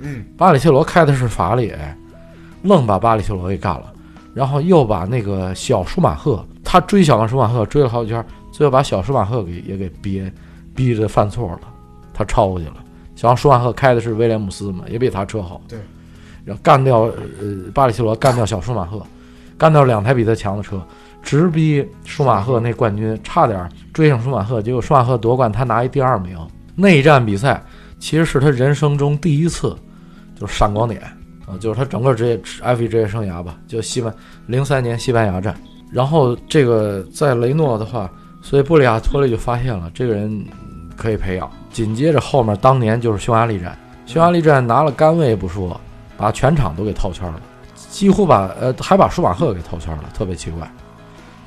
[0.00, 1.72] 嗯，巴里切罗开的是法拉利，
[2.62, 3.92] 愣把巴里切罗给干了，
[4.34, 10.32] 然后又把那个小舒马赫，他追小舒马赫追了好几圈，最后把小舒马赫给也给憋。
[10.74, 11.60] 逼着犯错了，
[12.12, 12.74] 他超过去了。
[13.14, 15.58] 小舒马赫开的是威廉姆斯嘛，也比他车好。
[15.66, 15.78] 对，
[16.44, 17.04] 然后干掉
[17.40, 19.00] 呃巴里切罗，干掉小舒马赫，
[19.56, 20.78] 干掉两台比他强的车，
[21.26, 24.62] 直逼舒马赫那冠军，差点追上舒马赫。
[24.62, 26.38] 结果舒马赫夺冠，他拿一第二名。
[26.74, 27.62] 内战比赛
[27.98, 29.76] 其实是他人生中第一次，
[30.40, 31.02] 就是闪光点
[31.44, 34.14] 啊，就是他整个职业 F1 职业生涯吧，就西班
[34.46, 35.54] 零三年西班牙站。
[35.92, 38.10] 然后这个在雷诺的话，
[38.40, 40.42] 所以布里亚托利就发现了这个人。
[40.98, 45.78] 可以培养，紧接着后面当年就是匈牙利站，匈牙利站拿了杆位不说，
[46.16, 47.38] 把全场都给套圈了，
[47.74, 50.66] 几乎把呃还把舒马赫给套圈了，特别奇怪。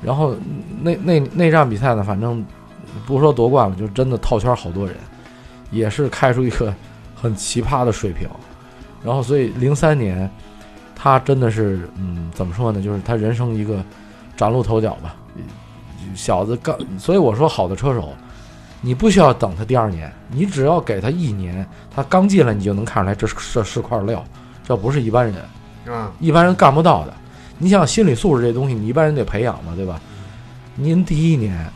[0.02, 0.34] 然后
[0.80, 2.44] 那那那场比赛呢，反正
[3.06, 4.96] 不说夺冠了，就真的套圈好多人，
[5.70, 6.72] 也是开出一个
[7.14, 8.28] 很奇葩的水平。
[9.02, 10.30] 然后所以零三年，
[10.94, 13.82] 他真的是嗯怎么说呢，就是他人生一个
[14.36, 15.14] 崭露头角吧，
[16.14, 18.12] 小子刚，所以我说好的车手。
[18.82, 24.24] 你不需要等他第二年，你只要给他一年，他刚进来你就能看出来这是这是块料，
[24.64, 27.12] 这不是一般人，啊，一般人干不到的。
[27.62, 30.00] 你想心理素质这东西，你一般人得培养嘛，对吧？
[30.74, 31.70] 您第一年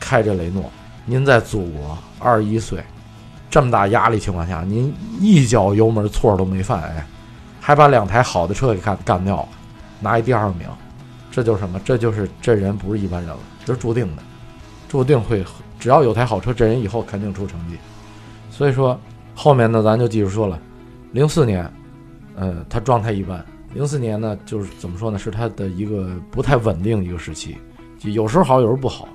[0.00, 0.70] 开着雷诺，
[1.04, 2.82] 您在祖国二十一岁，
[3.50, 7.06] 这么大压力情况下，您一脚油门错都没犯，哎，
[7.60, 9.48] 还把两台好的车给干干掉了，
[10.00, 10.66] 拿一第二名，
[11.30, 11.78] 这就是什么？
[11.84, 14.22] 这就是这人不是一般人了，这是注定的，
[14.88, 15.44] 注定会。
[15.78, 17.76] 只要有台好车，这人以后肯定出成绩。
[18.50, 18.98] 所以说，
[19.34, 20.58] 后面呢，咱就继续说了。
[21.12, 21.70] 零四年，
[22.36, 23.44] 呃，他状态一般。
[23.74, 27.56] 零四年呢，就是怎么说呢，是他的一个不太稳定一个时期，
[27.98, 29.08] 就有时候好，有时候不好。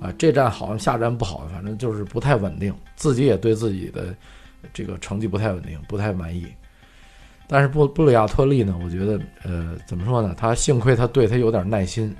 [0.00, 2.72] 啊，这站好，下站不好，反正就是不太稳定。
[2.94, 4.14] 自己也对自己的
[4.72, 6.46] 这个成绩不太稳定，不太满意。
[7.48, 10.34] 但是布布里亚特利呢，我觉得，呃，怎么说呢？
[10.36, 12.14] 他幸亏他对他有点耐心。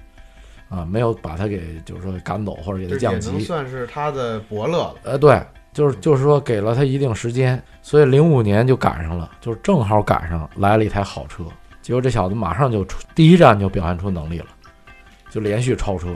[0.68, 4.94] 啊，没有把他给，就是说赶走或者给他降级，算是他的伯乐了。
[5.02, 5.40] 呃，对，
[5.78, 11.44] 就是就是说给了他一定时间，所以零五年就赶上了，就是正好赶上来了一台好车，
[11.80, 14.46] 结果这小子马上就出第一站就表现出能力了，
[15.30, 16.12] 就连续超车。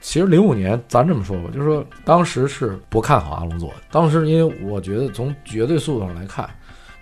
[0.00, 6.48] 其实零五年咱这么说吧，就是说当时是不看好阿隆索的，当时因为我觉得从绝对速度上来看，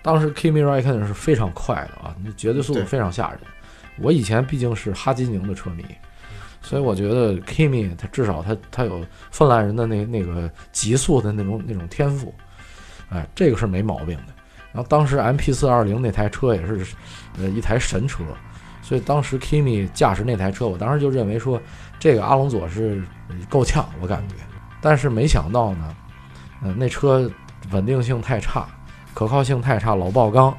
[0.01, 3.39] 当时 Kimi Raikkonen 是非常快的啊，那绝对速度非常吓人。
[4.01, 5.85] 我以前毕竟是哈基宁的车迷。
[6.63, 12.33] 所以我觉得 Kimi 他至少他他有芬兰人的那那个极速的那种那种天赋，
[13.09, 14.33] 哎，这个是没毛病的。
[14.71, 16.95] 然后当时 MP 四二零那台车也是，
[17.37, 18.23] 呃，一台神车，
[18.81, 21.61] 所以当时 Kimi 驾驶那台车，我当时就认为说
[21.99, 23.03] 这个阿隆佐是
[23.49, 24.35] 够呛，我感觉。
[24.81, 25.95] 但是没想到呢，
[26.63, 27.29] 呃，那车
[27.71, 28.65] 稳定性太差，
[29.13, 30.57] 可靠性太差，老爆缸，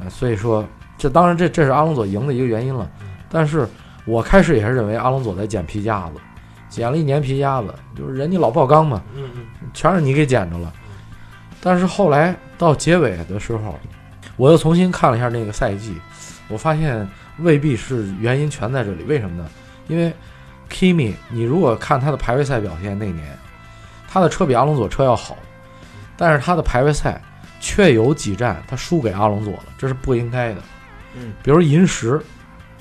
[0.00, 0.66] 呃，所以说
[0.98, 2.90] 这当然这这是阿隆佐赢的一个原因了，
[3.30, 3.68] 但是。
[4.08, 6.14] 我开始也是认为阿隆索在捡皮夹子，
[6.70, 10.72] 捡了一年皮夹子，就是人家老爆缸嘛，嗯嗯，全是你给捡着了。
[11.60, 13.78] 但是后来到结尾的时候，
[14.38, 15.94] 我又重新看了一下那个赛季，
[16.48, 17.06] 我发现
[17.40, 19.04] 未必是原因全在这里。
[19.04, 19.46] 为什么呢？
[19.88, 20.10] 因为
[20.70, 23.38] Kimi，你如果看他的排位赛表现那年，
[24.08, 25.36] 他的车比阿隆索车要好，
[26.16, 27.20] 但是他的排位赛
[27.60, 30.62] 却有几站他输给阿隆索了，这是不应该的。
[31.14, 32.18] 嗯，比如银石。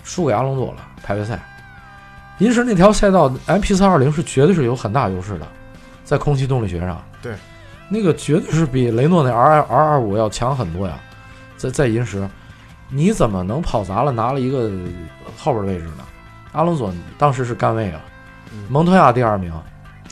[0.07, 1.37] 输给阿隆佐了，排位赛，
[2.37, 5.45] 银石那条赛道 M P 四二零是绝对是有很大优势的，
[6.05, 7.35] 在空气动力学上，对，
[7.89, 10.97] 那个绝对是比雷诺那 R R 二五要强很多呀，
[11.57, 12.25] 在在银石，
[12.89, 14.71] 你怎么能跑砸了拿了一个
[15.37, 16.05] 后边位置呢？
[16.53, 17.99] 阿隆佐当时是干位啊，
[18.69, 19.51] 蒙托亚第二名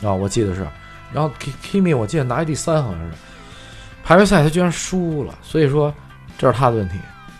[0.02, 0.66] 啊，我记得是，
[1.10, 1.30] 然后
[1.64, 3.12] Kimi 我记得拿一第三好像是，
[4.04, 5.92] 排位赛他居然输了，所以说
[6.36, 6.98] 这是他的问题，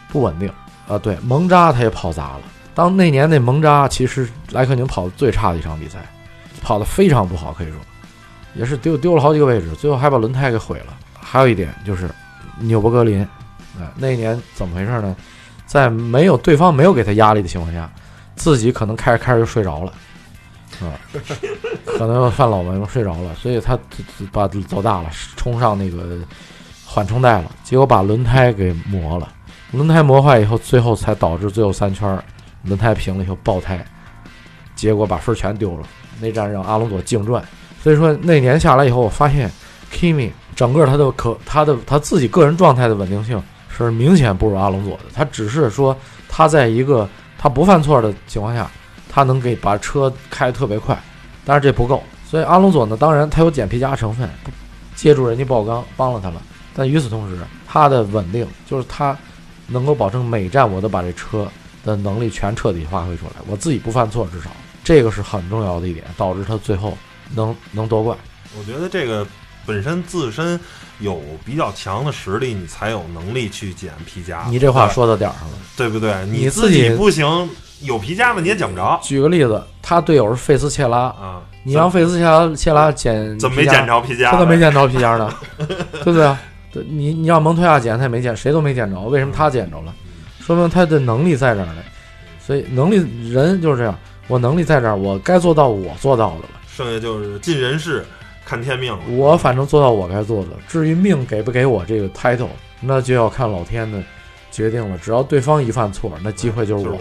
[0.09, 0.51] 不稳定。
[0.89, 2.41] 啊，对，蒙扎他也跑砸了。
[2.75, 5.99] 当那年那蒙扎其实莱克宁跑的最差的一场比赛，
[6.63, 7.77] 跑的非常不好，可以说
[8.55, 10.97] 也是丢丢了好几个位置，最后还把轮胎给毁了。
[11.19, 12.09] 还有一点就是
[12.61, 13.27] 纽博格林，
[13.81, 15.17] 哎，那一年怎么回事呢？
[15.67, 17.91] 在没有对方没有给他压力的情况下，
[18.37, 19.93] 自己可能开着开着就睡着了，
[20.81, 20.95] 啊，
[21.85, 23.77] 可能犯老毛病睡着了，所以他
[24.31, 26.19] 把走大了，冲上那个
[26.85, 29.33] 缓冲带了，结果把轮胎给磨了。
[29.77, 32.19] 轮胎磨坏以后，最后才导致最后三圈
[32.65, 33.85] 轮胎平了以后爆胎，
[34.75, 35.87] 结果把分全丢了。
[36.21, 37.43] 那站让阿隆索净赚。
[37.83, 39.51] 所以说那年下来以后，我发现
[39.93, 45.05] Kimi 整个他的可他的他自己个人状态的稳定性是明显不如阿隆索的。
[45.15, 45.97] 他只是说
[46.29, 47.09] 他在一个
[47.39, 48.71] 他不犯错的情况下，
[49.11, 50.99] 他能给把车开得特别快，
[51.45, 52.03] 但是这不够。
[52.25, 54.29] 所以阿隆索呢，当然他有捡皮夹成分，
[54.97, 56.43] 借助人家爆缸帮了他了。
[56.75, 59.17] 但与此同时，他的稳定就是他
[59.69, 61.47] 能够保证每站我都把这车
[61.85, 64.51] 的能力全彻底发挥出来，我自己不犯错，至少
[64.85, 66.97] 这个是很重要的一点，导致他最后。
[67.35, 68.17] 能能夺冠，
[68.57, 69.27] 我觉得这个
[69.67, 70.61] 本身自身
[71.01, 74.45] 有比较强的实力，你才有能力去捡皮夹。
[74.49, 76.25] 你这话说到点儿上了，对不对？
[76.27, 77.51] 你自己不行，
[77.81, 79.01] 有皮夹子你也捡不着。
[79.03, 84.31] 举个例子，他队友是费斯切拉啊，你让费斯切拉切拉捡，怎么没捡着皮夹？
[84.31, 86.33] 他怎么没捡着皮夹呢， 对不对？
[86.77, 89.95] 对，你你让蒙托亚捡，他也没捡，谁都没捡着，为什么他捡着了？
[90.41, 91.77] 说明他的能力在这儿呢。
[92.39, 92.97] 所以能力
[93.33, 96.51] 人就是这样，我能力在这儿，我该做到我做到的了。
[96.69, 98.05] 剩下就是尽人事，
[98.45, 99.01] 看天命了。
[99.09, 102.49] 我反正做到我该做的，至于命给不给我这个 title，
[102.81, 104.03] 那就要看老天的
[104.53, 104.99] 决定了。
[104.99, 106.99] 只要对方一犯错，那机会就是我的。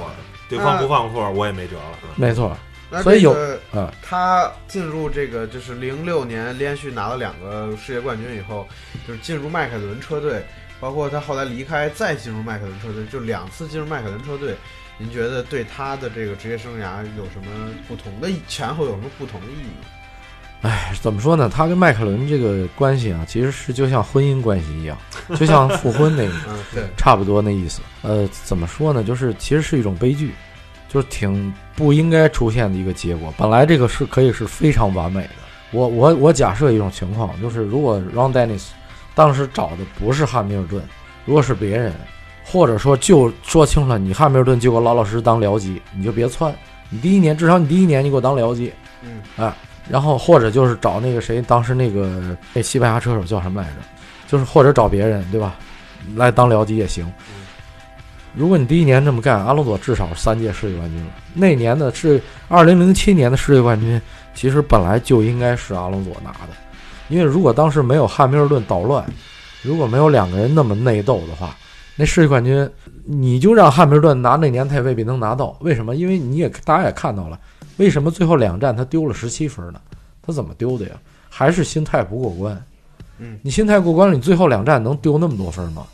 [0.47, 1.81] 对方不犯错，我也没辙了。
[2.15, 2.55] 没错，
[3.01, 3.31] 所以有
[3.71, 8.67] 呃，他进入这个就是零六年连续拿了两个世界冠军以后，
[9.07, 10.45] 就是进入迈凯伦车队，
[10.79, 14.55] 包括他后来离开再进入迈凯伦车队，就两次进入迈凯伦车队。
[14.97, 19.69] 您觉得对他的这个职业生涯有什么不同的前后有什么不同的意义？
[20.61, 21.51] 哎，怎么说呢？
[21.53, 24.97] 他跟迈凯伦这个关系啊，其实是就像婚姻关系一样，
[25.35, 26.33] 就像 复婚那个，
[26.73, 27.81] 对，差不多那意思。
[28.03, 29.03] 呃，怎么说呢？
[29.03, 30.33] 就是其实是一种悲剧，
[30.87, 33.33] 就是挺不应该出现的一个结果。
[33.37, 35.29] 本来这个是可以是非常完美的。
[35.71, 38.67] 我我我假设一种情况，就是如果 Ron Dennis
[39.13, 40.81] 当时找的不是汉密尔顿，
[41.25, 41.93] 如果是别人。
[42.47, 46.53] 或者说，就说清楚了，你汉密尔顿就给我老老实实当僚机，你就别窜。
[46.91, 49.51] 你第一年至少你第一年你给我当僚机，嗯，哎，
[49.89, 53.77] 然后或者就是找那个谁，当时那个那西班牙车手叫什么来着？
[54.27, 55.55] 就是或者找别人，对吧？
[56.15, 57.11] 来当僚机也行。
[58.35, 61.11] 如果你第一年这么干，阿隆索至少三届世界冠军了。
[61.33, 64.01] 那年的是二零零七年的世界冠军，
[64.33, 66.49] 其实本来就应该是阿隆索拿的，
[67.07, 69.05] 因为如果当时没有汉密尔顿捣乱，
[69.61, 71.55] 如果没有两个人那么内斗的话。
[71.97, 72.69] 那世界冠军，
[73.05, 75.55] 你就让汉密尔顿拿那年，他也未必能拿到。
[75.61, 75.95] 为什么？
[75.95, 77.39] 因为你也大家也看到了，
[77.77, 79.79] 为什么最后两站他丢了十七分呢？
[80.21, 80.95] 他怎么丢的呀？
[81.29, 82.65] 还是心态不过关。
[83.19, 85.87] 嗯，你心态过关了，你最后两站能丢那么多分吗？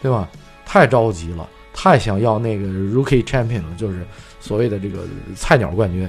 [0.00, 0.26] 对吧？
[0.64, 4.06] 太着急了，太想要那个 Rookie Champion 了，就是
[4.40, 5.00] 所谓的这个
[5.36, 6.08] 菜鸟冠军，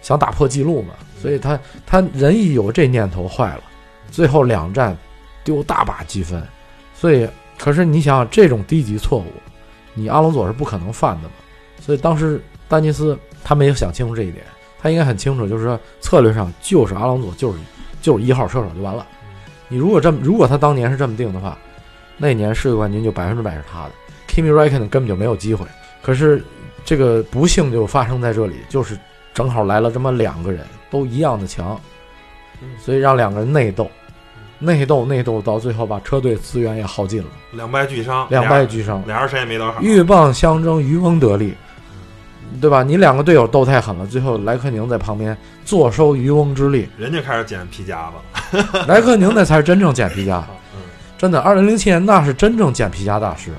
[0.00, 0.94] 想打破记录嘛。
[1.20, 1.56] 所以他
[1.86, 3.62] 他人一有这念头坏了，
[4.10, 4.96] 最后两站
[5.44, 6.42] 丢大把积分，
[6.94, 7.28] 所以。
[7.58, 9.26] 可是你想这种低级错误，
[9.94, 11.34] 你阿隆索是不可能犯的嘛？
[11.78, 14.44] 所以当时丹尼斯他没有想清楚这一点，
[14.80, 17.58] 他应该很清楚，就是说策略上就是阿隆索就是
[18.00, 19.06] 就是一号车手就完了。
[19.68, 21.56] 你如果这么如果他当年是这么定的话，
[22.16, 23.90] 那年世界冠军就百分之百是他的
[24.32, 25.66] ，Kimi r a i k k o n 根本就没有机会。
[26.02, 26.42] 可是
[26.84, 28.98] 这个不幸就发生在这里，就是
[29.34, 31.78] 正好来了这么两个人都一样的强，
[32.80, 33.90] 所以让两个人内斗。
[34.64, 39.80] 内斗内斗到最后，把车队资源也耗尽了，两败俱伤，两败俱伤，俩人谁也没得好。
[39.80, 41.52] 鹬蚌相争，渔翁得利，
[42.60, 42.84] 对吧？
[42.84, 48.08] 你两个队友斗太狠了，最后莱克宁在旁边坐收渔翁之利，人家开始捡皮夹
[48.52, 50.40] 子了， 莱克宁那才是真正捡皮夹，
[51.18, 53.50] 真的，二零零七年那是真正捡皮夹大师。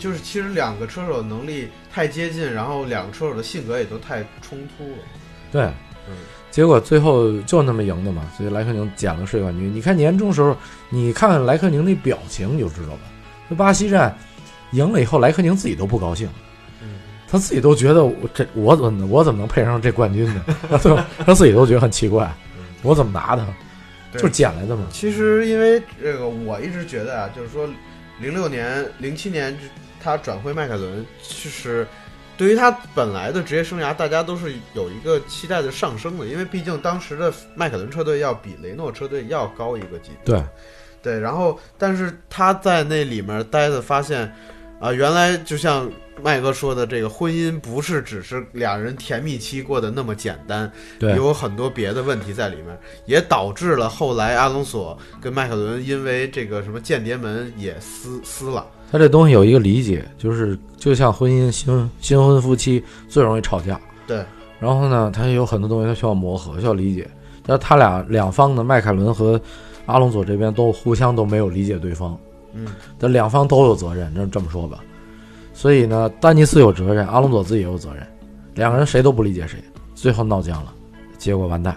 [0.00, 4.98] 嗯，就是其实两个车手能力太接近，然后两个车手的性格也都太冲突了。
[5.52, 5.62] 对，
[6.08, 6.16] 嗯。
[6.50, 9.72] 结果最后就那么赢的嘛，所以莱克宁捡了世界冠军。
[9.72, 10.56] 你看年终时候，
[10.88, 13.00] 你看看莱克宁那表情你就知道了。
[13.48, 14.12] 那巴西站
[14.72, 16.28] 赢了以后，莱克宁自己都不高兴，
[17.30, 20.44] 他自己都觉得我这我怎么我怎么能配上这冠军呢？
[21.24, 22.28] 他自己都觉得很奇怪，
[22.82, 23.46] 我怎么拿的？
[24.18, 24.82] 就捡来的嘛。
[24.90, 27.68] 其实因为这个，我一直觉得啊，就是说，
[28.18, 29.56] 零六年、零七年
[30.02, 31.86] 他转会迈凯伦，其实。
[32.36, 40.34] 对于他本来的职业生涯，大家都是有一个期待的上升的，因为毕竟当时的迈凯伦车队要比雷诺车队要高一个级别。
[40.34, 40.42] 对，
[41.02, 41.20] 对。
[41.20, 44.34] 然后，但是他在那里面待的，发现，
[44.80, 52.68] 啊，原来就像麦哥说的，这个婚姻不是只是两人甜蜜期过得那么简单，对，有很多别的问题在里面，
[53.04, 58.66] 也导致了后来阿隆索跟迈凯伦因为这个什么间谍门也撕撕了。
[58.90, 63.80] 他这东西有一个理解，就是就像婚姻新新婚夫妻最容易吵架。
[64.06, 64.24] 对，
[64.58, 67.08] 然后呢，他有很多东西他需要磨合，需要理解。
[67.46, 69.40] 但他俩两方的迈凯伦和
[69.86, 72.18] 阿隆索这边都互相都没有理解对方。
[72.52, 72.66] 嗯，
[72.98, 74.80] 但两方都有责任，这这么说吧。
[75.54, 78.04] 所以呢，丹尼斯有责任，阿隆索自己也有责任，
[78.54, 79.58] 两个人谁都不理解谁。
[79.94, 80.72] 最后闹僵了，
[81.16, 81.76] 结果完蛋。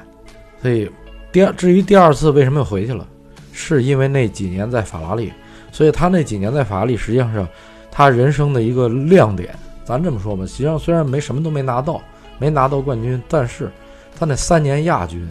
[0.61, 0.89] 所以
[1.31, 3.05] 第二，至于第二次为什么又回去了，
[3.51, 5.31] 是因为那几年在法拉利，
[5.73, 7.45] 所以他那几年在法拉利实际上是
[7.91, 9.53] 他人生的一个亮点。
[9.83, 12.01] 咱这么说吧，实际上虽然没什么都没拿到，
[12.39, 13.69] 没拿到冠军，但是
[14.17, 15.29] 他那三年亚军，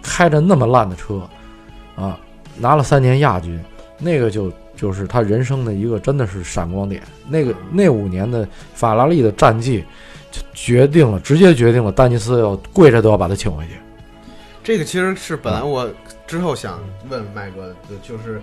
[0.00, 1.20] 开着那么烂的车，
[1.94, 2.18] 啊，
[2.56, 3.62] 拿了三年亚军，
[3.98, 7.02] 那个就就是他人生的一个真的是闪光点。
[7.28, 9.84] 那个那五年的法拉利的战绩，
[10.30, 13.72] 就决定了，直接决定了丹尼斯要跪着都要把他请回去。
[14.64, 15.90] 这个其实是本来我
[16.26, 18.40] 之后想问麦哥的，就是。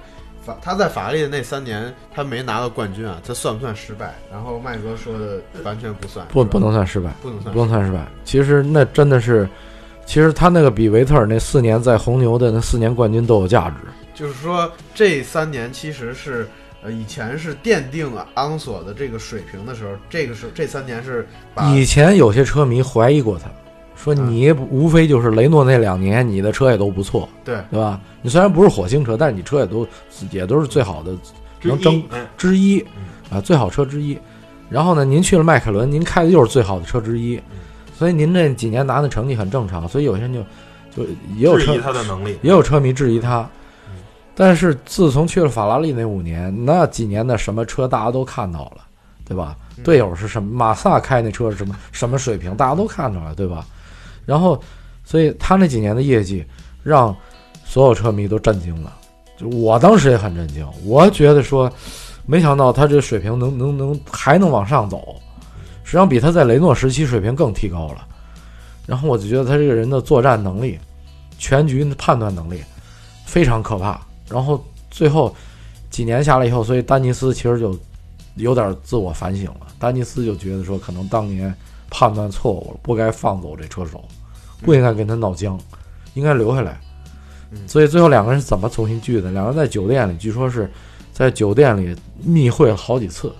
[0.50, 4.14] 法他在法拉利的那三年，他没拿到冠军啊，这算不算失败？
[4.32, 8.08] 然后麦哥说的完全不算，不不能算失败，不能算不能算失败。
[8.24, 9.48] 其实那真的是，
[10.06, 13.76] 其实他那个比维特尔那四年在红牛的那四年冠军都有价值。
[14.14, 16.46] 就是说这三年其实是
[16.82, 21.28] 呃以前是奠定阿隆索的这个水平的时候，这个是这三年是
[21.74, 23.50] 以前有些车迷怀疑过他。
[24.02, 28.00] 说你无非就是雷诺那两年，你的车也都不错，对对吧？
[28.22, 29.86] 你虽然不是火星车，但是你车也都
[30.32, 31.12] 也都是最好的，
[31.64, 32.02] 能争
[32.38, 32.80] 之一
[33.30, 34.18] 啊，最好车之一。
[34.70, 37.38] 然后呢，您去了迈凯伦，您开的又是最好的车之一，
[37.94, 39.86] 所以您这几年拿的成绩很正常。
[39.86, 40.40] 所以有些人就
[40.96, 41.04] 就
[41.36, 43.46] 也有质疑他的能力，也有车迷质疑他。
[44.34, 48.84] 但是自从去了法拉利那五年，那几年的什么车大家都看到了，
[49.26, 49.58] 对吧？
[49.84, 50.50] 队友是什么？
[50.54, 52.56] 马萨开那车是什么什么水平？
[52.56, 53.66] 大家都看到了，对吧？
[54.30, 54.62] 然后，
[55.04, 56.46] 所以他那几年的业绩
[56.84, 57.16] 让
[57.66, 58.96] 所有车迷都震惊了，
[59.36, 60.64] 就我当时也很震惊。
[60.86, 61.72] 我觉得说，
[62.28, 65.16] 没想到他这水平能能能还能往上走，
[65.84, 68.06] 实际上比他在雷诺时期水平更提高了。
[68.86, 70.78] 然后我就觉得他这个人的作战能力、
[71.40, 72.62] 全局判断能力
[73.26, 74.00] 非常可怕。
[74.30, 75.36] 然后最后
[75.90, 77.76] 几年下来以后，所以丹尼斯其实就
[78.36, 79.62] 有点自我反省了。
[79.80, 81.52] 丹尼斯就觉得说，可能当年
[81.90, 84.04] 判断错误了，不该放走这车手。
[84.62, 85.60] 不应该跟他闹僵，
[86.14, 86.80] 应该留下来。
[87.66, 89.32] 所以最后两个人是怎么重新聚的？
[89.32, 90.70] 两个人在酒店里，据说是
[91.12, 93.34] 在酒店里密会了好几次，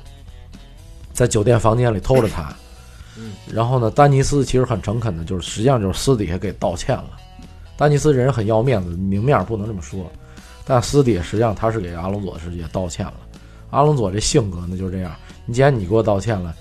[1.14, 2.54] 在酒店房间里偷着谈。
[3.52, 7.12] 然后呢，丹尼斯其实很诚恳的，就是实际上就是私底下给道歉了。
[7.76, 10.10] 丹尼斯人很要面子，明面不能这么说，
[10.66, 13.14] 但私底下实际上他是给阿隆佐是也道歉了。
[13.72, 15.14] 阿隆佐这性格呢就是这样，
[15.46, 16.56] 你既然你给我道歉了。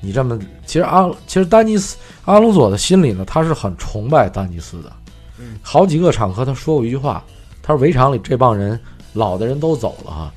[0.00, 4.92] 你这么，其实阿其实丹尼斯阿隆索的心里呢，他是很崇拜丹尼斯的。
[5.38, 7.24] 嗯，好几个场合他说过一句话，
[7.62, 8.78] 他说围场里这帮人
[9.12, 10.32] 老的人都走了哈，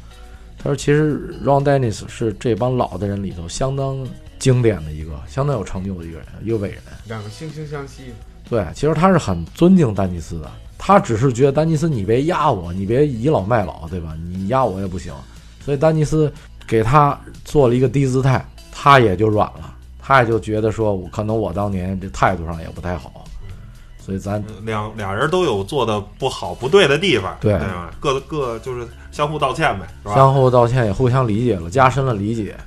[0.57, 3.97] 他说其实 Ron Dennis 是这帮老的人里头相当
[4.39, 6.79] 经典的一个，相当有成就的一个人，一个伟人。
[7.07, 8.05] 两个惺惺相惜。
[8.49, 14.15] 对，其实他是很尊敬丹尼斯的，他只是觉得丹尼斯你别压我，你别倚老卖老，对吧？
[14.27, 15.13] 你压我也不行，
[15.63, 16.31] 所以丹尼斯
[16.67, 18.45] 给他做了一个低姿态。
[18.71, 23.23] 他也就软了，他也就觉得说，可能我当年这态度上也不太好，
[23.99, 27.93] 所以咱两俩人都有做的不好不对的地方，对吧？
[27.99, 30.15] 各各就是相互道歉呗，是吧？
[30.15, 32.57] 相互道歉也互相理解了，加深了理解，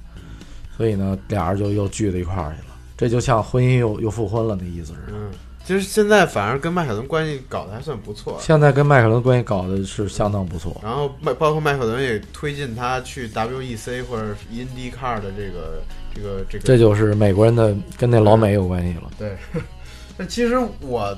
[0.76, 5.18] 所以呢，俩人就又聚到一块儿去了，这就像婚姻又又复婚了那意思似的。
[5.66, 8.38] 其实现在反而跟迈凯伦关系搞得还算不错。
[8.38, 10.78] 现在跟迈凯伦关系搞的是相当不错。
[10.82, 15.82] 然后迈包括迈凯伦也推进他去 WEC 或者 IndyCar 的这个
[16.14, 16.64] 这个这个。
[16.64, 19.10] 这就是美国人的跟那老美有关系了。
[19.18, 19.34] 对。
[20.18, 21.16] 那其实我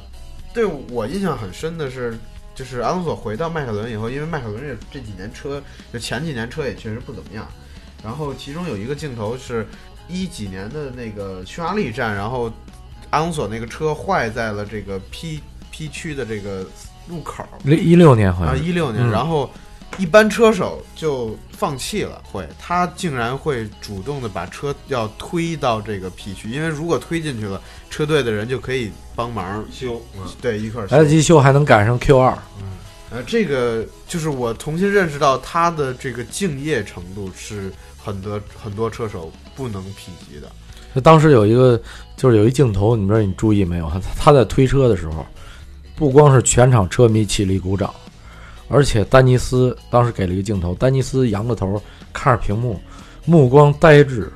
[0.55, 2.17] 对我印象很深的是，
[2.55, 5.61] 就是阿隆索回到迈凯伦以后，因为迈凯伦这这几年车
[5.93, 7.45] 就前几年车也确实不怎么样。
[8.05, 9.67] 然后其中有一个镜头是
[10.07, 12.49] 一几年的那个匈牙利站，然后。
[13.17, 15.41] 阿隆索那个车坏在了这个 P
[15.71, 16.67] P 区的这个
[17.09, 19.51] 路口，一六年好像啊，一六年，然后
[19.97, 27.59] 一般车手就放弃了，会他竟然会主动的把车要推到这个 P 区，因为如果推进去了，
[27.89, 29.99] 车队的人就可以帮忙修，
[30.43, 32.65] 对，一块来得及修还能赶上 Q 二，嗯，
[33.13, 40.53] 呃，这个就是我重新认识到他的这个敬业程度是很多很多车手不能匹及的。
[40.95, 41.79] 就当时有一个，
[42.17, 43.91] 就是有一镜头，你知道你注意没有？
[43.91, 45.25] 他他在推车的时候，
[45.95, 47.95] 不光是全场车迷起立鼓掌，
[48.69, 51.81] 而且丹尼斯当时给了一个镜头，丹尼斯仰着头
[52.13, 52.81] 看着屏幕，
[53.25, 54.33] 目光呆滞。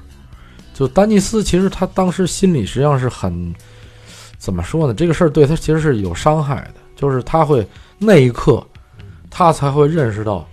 [0.74, 3.54] 就丹尼斯其实他当时心里实际上是很，
[4.38, 4.94] 怎么说呢？
[4.94, 7.66] 这个事儿对他其实是有伤害的，就是他会
[7.98, 8.66] 那一刻，
[9.30, 10.46] 他才会认识到，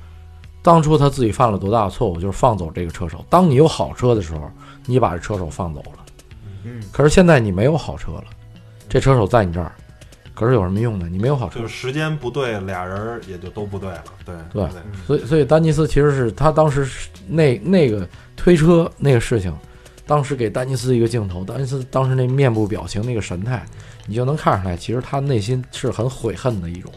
[0.62, 3.24] 当初他自己犯了多大的错误，就是放走这个车手。
[3.30, 4.50] 当你有好车的时候。
[4.90, 6.06] 你把这车手放走了，
[6.68, 8.26] 嗯，可是现在你没有好车了，
[8.90, 9.72] 这车手在你这儿，
[10.34, 11.08] 可是有什么用呢？
[11.10, 14.70] 你没有好车，就是时间不对，俩人也就都不对了，对对。
[15.06, 16.88] 所以，所以丹尼斯其实是他当时
[17.28, 19.54] 那那个推车那个事情，
[20.06, 23.66] 当时给丹尼斯一个镜头，丹尼斯当时那面部表情那个神态，
[24.06, 26.92] 你就能看出来，其实他内心是很悔恨的一种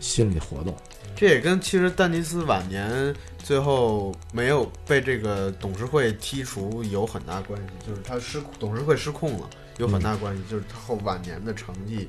[0.00, 0.74] 心理活动。
[1.16, 9.48] 这也跟其实丹尼斯晚年最后没有被这个董事会剔除有很大关系，就是他失董事会失控了，
[9.78, 12.08] 有很大关系，就是他后晚年的成绩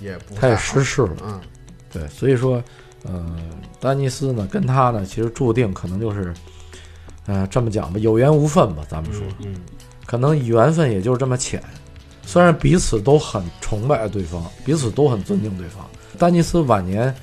[0.00, 1.16] 也不他也失势了。
[1.24, 1.40] 嗯，
[1.90, 2.62] 对，所以说，
[3.04, 3.36] 呃，
[3.80, 6.34] 丹尼斯呢，跟他呢，其实注定可能就是，
[7.26, 9.56] 呃，这么讲吧，有缘无分吧，咱们说，嗯，
[10.04, 11.62] 可能缘分也就是这么浅。
[12.24, 17.14] 虽然彼此都很崇拜对方，彼此都很尊敬对方，丹尼斯晚年。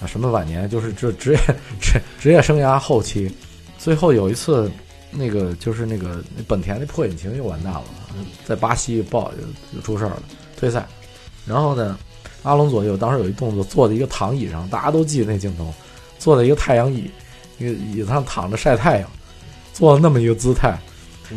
[0.00, 1.38] 啊，什么晚年就是这职业
[1.80, 3.28] 职职业生涯后期，
[3.78, 4.70] 最后有一次，
[5.10, 7.84] 那个就是那个本田那破引擎又完蛋了，
[8.44, 9.32] 在巴西爆
[9.74, 10.22] 就出事儿了，
[10.56, 10.86] 退赛。
[11.44, 11.98] 然后呢，
[12.44, 15.74] 阿隆索有当时有一动作，坐在一个躺椅上，大家都记得那镜头，
[16.18, 17.10] 坐在一个太阳椅
[17.58, 19.10] 一个椅子上躺着晒太阳，
[19.72, 20.78] 做了那么一个姿态，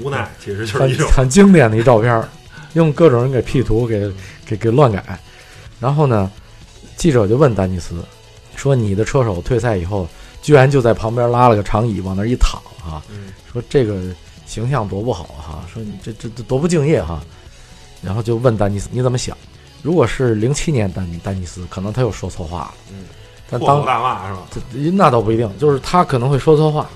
[0.03, 2.23] 无奈其实就是很很经典的一照片，
[2.73, 4.11] 用各种人给 P 图给
[4.45, 5.17] 给给乱改。
[5.79, 6.31] 然后呢，
[6.95, 7.95] 记者就问丹尼斯。
[8.61, 10.07] 说你的车手退赛以后，
[10.39, 13.01] 居然就在旁边拉了个长椅往那一躺哈，
[13.51, 13.99] 说这个
[14.45, 17.23] 形象多不好哈，说你这这这多不敬业哈，
[18.03, 19.35] 然后就问丹尼斯你怎么想？
[19.81, 23.05] 如果是零七年丹丹尼斯，可能他又说错话了，嗯，
[23.49, 24.41] 但当大骂是吧？
[24.93, 26.87] 那倒不一定，就是他可能会说错话，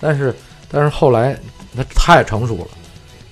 [0.00, 0.34] 但是
[0.70, 1.38] 但是后来
[1.76, 2.68] 他他也成熟了，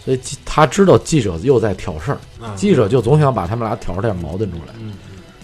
[0.05, 2.19] 所以他知道记者又在挑事儿，
[2.55, 4.75] 记者就总想把他们俩挑出点矛盾出来。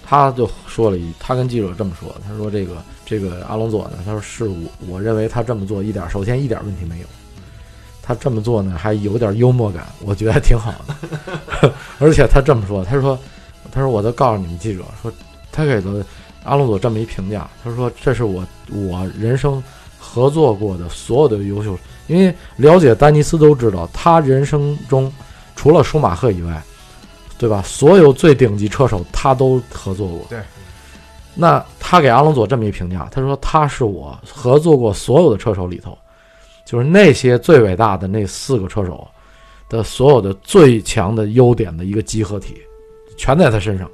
[0.07, 2.77] 他就说了一，他跟记者这么说，他说这个
[3.07, 7.07] 这个阿隆佐呢，他说是我我认为他这么做一点，首先一点问题没有，
[8.03, 13.19] 他这么做呢还有点幽默感，我觉得还挺好的， 而且他这么说，他说
[13.73, 15.11] 他说我都告诉你们记者说，
[15.51, 16.05] 他给了
[16.45, 19.63] 阿隆佐这么一评价，他说这是我我人生
[19.99, 25.11] 合作过的所有的优秀，因为了解丹尼斯都知道，他人生中
[25.57, 26.63] 除了舒马赫以外。
[27.37, 27.63] 对吧？
[27.63, 30.21] 所有最顶级车手，他都合作过。
[30.29, 30.41] 对，
[31.35, 35.99] 那他给阿隆佐这么一评价，他说他是我合作过所有的车手里头，
[36.65, 39.07] 就是那些最伟大的那四个车手
[39.69, 42.63] 的所有的最强的优点的一个集合体，
[43.17, 43.91] 全在他身上。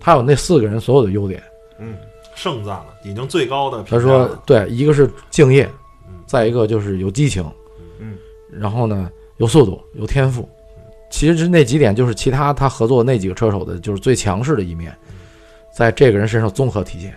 [0.00, 1.42] 他有那四个人所有的优点，
[1.78, 1.94] 嗯，
[2.34, 3.82] 盛赞了，已经最高的。
[3.82, 5.68] 他说，对，一个是敬业，
[6.24, 7.44] 再一个就是有激情，
[7.98, 8.16] 嗯，
[8.50, 10.48] 然后呢，有速度，有天赋。
[11.10, 14.96] 其实那几点就是其他他合作那几个车手的，就是最强势的一面，
[15.72, 17.14] 在这个人身上综合体现。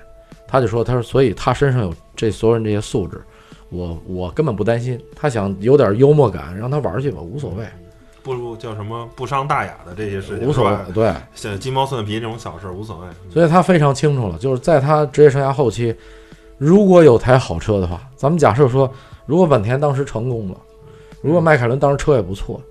[0.47, 3.21] 他就说：“他说，所以他身上有这所有人这些素质，
[3.69, 4.99] 我我根本不担心。
[5.15, 7.65] 他想有点幽默感，让他玩去吧，无所谓。
[8.21, 10.77] 不叫什么不伤大雅的这些事情，无所谓。
[10.93, 13.07] 对，像鸡毛蒜皮这种小事无所谓。
[13.31, 15.95] 所以他非常清楚了，就是在他职业生涯后期，
[16.57, 18.91] 如果有台好车的话，咱们假设说，
[19.25, 20.57] 如果本田当时成功了，
[21.21, 22.61] 如果迈凯伦当时车也不错。”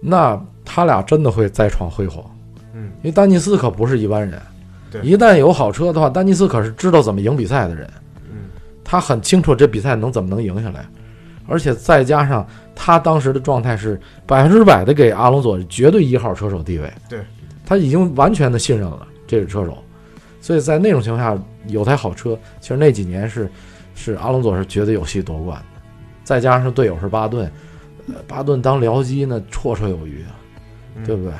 [0.00, 2.24] 那他俩真的会再创辉煌，
[2.74, 4.40] 嗯，因为丹尼斯可不是一般人，
[4.90, 7.88] 对，一旦有好车的话，丹尼斯可是知道怎么赢比赛的人，
[8.30, 8.48] 嗯，
[8.84, 10.84] 他很清楚这比赛能怎么能赢下来，
[11.48, 17.20] 而且再加上他当时的状态是百分之百的给阿隆索绝对一号车手地位，对，
[17.64, 19.78] 他已经完全的信任了这个车手，
[20.40, 23.50] 所以在那种情况下有台好车，其实那几年是
[23.94, 25.80] 是阿隆索是绝对有戏夺冠的，
[26.22, 27.50] 再加上队友是巴顿。
[28.26, 30.36] 巴顿当僚机那绰绰有余啊，
[31.04, 31.32] 对不对？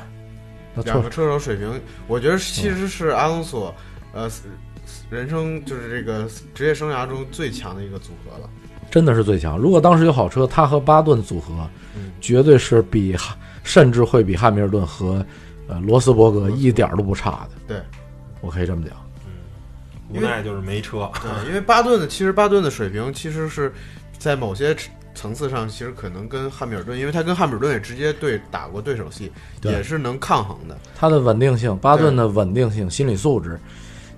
[0.85, 3.75] 两个车手水平，我觉得其实是阿隆索，
[4.13, 4.31] 呃，
[5.09, 8.51] 人生就是这个职业生涯中最强的一个组合了。
[8.91, 9.57] 真的是最强。
[9.57, 11.67] 如果当时有好车，他和巴顿组合，
[12.21, 13.17] 绝对是比，
[13.65, 15.25] 甚至会比汉密尔顿和
[15.67, 17.51] 呃罗斯伯格一点都不差的。
[17.67, 17.81] 对，
[18.43, 18.95] 我可以这么讲。
[19.25, 19.33] 嗯，
[20.11, 21.11] 无奈就是没车。
[21.23, 23.73] 对，因为巴顿的其实巴顿的水平其实是
[24.19, 24.77] 在某些。
[25.17, 30.77] 层次上其实可能跟汉密尔顿，因为他跟汉密尔顿也直接对打过对手戏，也是能抗衡的。
[30.95, 33.59] 他的稳定性，巴顿的稳定性、心理素质，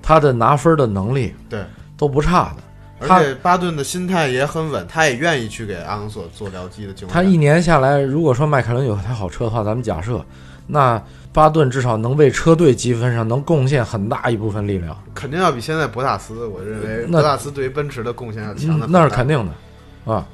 [0.03, 1.65] 他的拿分的能力，对
[1.97, 2.63] 都不差的。
[3.01, 6.93] 而且巴顿的心态也很稳，他也愿意去给阿隆索做僚机的。
[7.07, 10.21] 他一年下来，如果说迈凯伦有台好车的话，咱们假设，
[10.67, 11.01] 那
[11.33, 15.01] 巴顿至少能为车队积分上能贡献很大一部分力量。
[15.15, 18.89] 肯定要比现在博塔斯，我认为博塔斯对于奔驰的贡献要强的。
[18.89, 20.27] 那是肯定的，啊。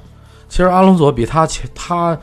[0.47, 2.17] 其实阿隆佐比他前他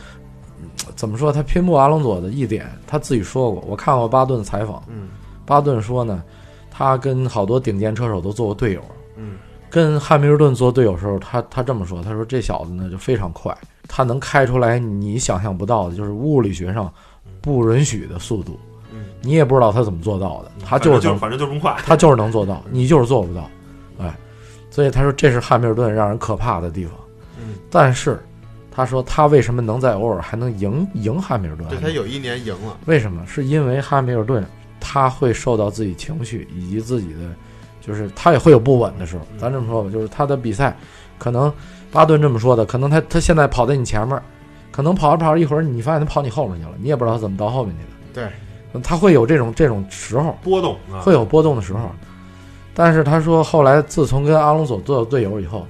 [0.96, 1.32] 怎么说？
[1.32, 3.62] 他拼不阿隆佐的一点，他自己说过。
[3.66, 5.08] 我看过巴顿的采访，嗯，
[5.44, 6.22] 巴顿说呢，
[6.70, 8.80] 他跟好多顶尖车手都做过队友，
[9.16, 9.36] 嗯，
[9.70, 13.56] 跟汉密尔顿做队友时候，他他这么说，他说这小子呢就非常快，
[13.86, 16.92] 他能开出来你想象不到的，就是物理学上
[17.40, 18.58] 不允许的速度，
[18.92, 23.48] 嗯，你也不知道他怎么做到的，他就是反正就这么快，他就是能做到，你就是做不到，
[23.98, 24.16] 哎，
[24.70, 26.94] 所以他说这是汉密尔顿让人可怕的地方。
[27.74, 28.22] 但是，
[28.70, 31.66] 他说他为什么能在偶尔还能赢赢汉密尔顿？
[31.70, 33.26] 对他有一年赢了，为什么？
[33.26, 34.44] 是因为汉密尔顿
[34.78, 37.30] 他会受到自己情绪以及自己的，
[37.80, 39.22] 就是他也会有不稳的时候。
[39.38, 40.76] 咱这么说吧，就是他的比赛，
[41.18, 41.50] 可能
[41.90, 44.20] 巴顿这么说的，可能他他现在跑在你前面，
[44.70, 48.28] 可能跑着跑着一会儿，你发现他跑你后面去了，你也不知道他怎么到后面去的。
[48.72, 51.90] 对，他会有这种这种时候波动，会有波动的时候。
[52.74, 55.66] 但是他说，后来自从跟阿隆索做队友以后。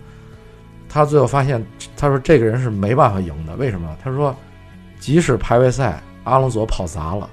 [0.93, 1.65] 他最后发现，
[1.97, 3.57] 他说这个人是没办法赢的。
[3.57, 3.97] 为什么？
[4.05, 4.37] 他说，
[5.01, 7.31] 即使排位赛阿隆索跑砸了，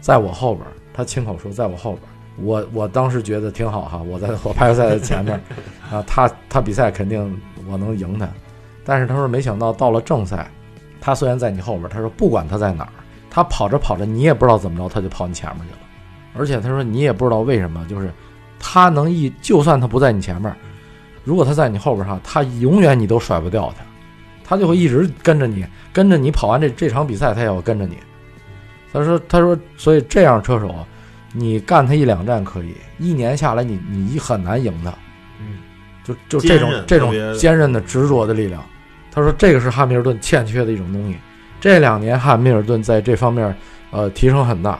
[0.00, 2.02] 在我后边，他亲口说，在我后边，
[2.46, 5.38] 我我当时觉得挺好哈，我在我排位赛的前面，
[5.92, 7.38] 啊，他他比赛肯定
[7.68, 8.26] 我能赢他。
[8.82, 10.50] 但是他说没想到到了正赛，
[10.98, 12.92] 他虽然在你后边，他说不管他在哪儿，
[13.28, 15.78] 他跑着跑着你也不知道怎么着他就跑你前面去了，
[16.34, 18.10] 而且他说你也不知道为什么，就是
[18.58, 20.50] 他能一就算他不在你前面。
[21.26, 23.84] 如果他在你后边哈，他永远你都甩不掉他，
[24.44, 27.98] 他就会一直跟着你，跟着你跑完这这场比赛，他也要跟着你。
[28.92, 30.72] 他说：“他说，所以这样车手，
[31.32, 34.94] 你干他一两站可以，一年下来你你很难赢他。
[35.40, 35.58] 嗯，
[36.04, 38.64] 就就这种这种坚韧的执着的力量。
[39.10, 41.16] 他说这个是汉密尔顿欠缺的一种东西。
[41.60, 43.52] 这两年汉密尔顿在这方面
[43.90, 44.78] 呃提升很大，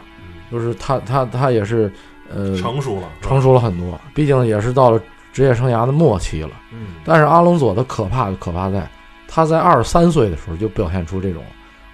[0.53, 1.93] 就是他他他也是
[2.33, 4.01] 呃成熟了，成熟了很多。
[4.15, 5.03] 毕竟也是到了。”
[5.37, 8.89] 职业生涯的末期了，嗯，但是阿隆索的可怕可怕在，
[9.29, 11.43] 他在二十三岁的时候就表现出这种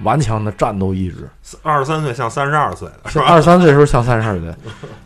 [0.05, 1.29] 顽强的战斗意志。
[1.61, 4.55] 二十三岁像三十二岁的，二十三岁的时候像三十二岁。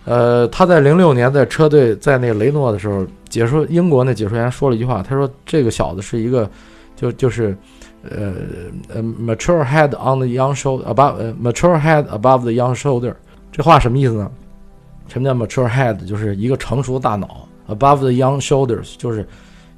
[0.05, 6.47] 呃，他在零六年在车队在那个雷诺的时候，解说英国那解说员说了一句话，他说这个小子是一个，
[6.95, 7.57] 就就是
[8.03, 8.34] 呃
[8.95, 13.14] 呃，mature head on the young shoulder，above，mature head above the young shoulder。
[13.51, 14.30] 这话什么意思呢？
[15.09, 16.07] 什么叫 mature head？
[16.07, 17.49] 就是一个成熟的大脑。
[17.68, 19.26] Above the young shoulders，就是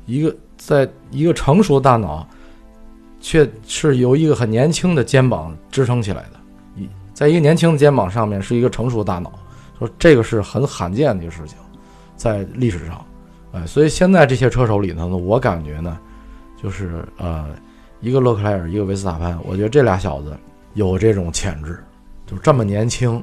[0.04, 2.28] 一个在一个成熟的大脑，
[3.20, 6.40] 却是由一个很年轻的肩膀支撑起来的。
[6.76, 9.32] 一在一个年轻的肩膀上面是一个成熟的大脑，
[9.78, 11.56] 说这个是很罕见的一个事情，
[12.14, 13.02] 在历史上，
[13.52, 15.98] 哎，所以现在这些车手里头呢，我感觉呢，
[16.62, 17.46] 就是呃，
[18.00, 20.36] 一个勒克莱尔，一个维斯塔潘，我觉得这俩小子
[20.74, 21.82] 有这种潜质，
[22.26, 23.22] 就这么年轻，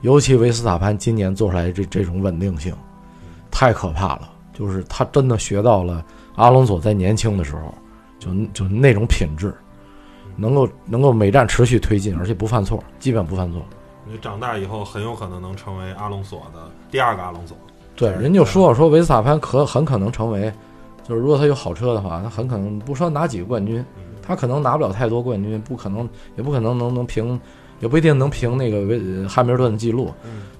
[0.00, 2.74] 尤其维斯塔潘今年做出来这这种稳定性。
[3.52, 7.72] 太可怕了，就是他真的学到了阿隆索在年轻的时候，
[8.18, 9.54] 就就那种品质，
[10.34, 13.62] 能够能够每站持续推进，而且不犯错，基本不犯错。
[14.10, 17.56] 你长大以后很有可能能成为阿隆索的第二个阿隆索。
[17.94, 20.52] 对，人就说说维斯塔潘可很可能成为，
[21.06, 23.84] 就是如果他有好车的话，他很可能不说拿几个冠军，
[24.22, 27.38] 他可能拿不了太多冠军，不可能也不可能能能平，
[27.80, 30.10] 也不一定能平那个维汉密尔顿的记录，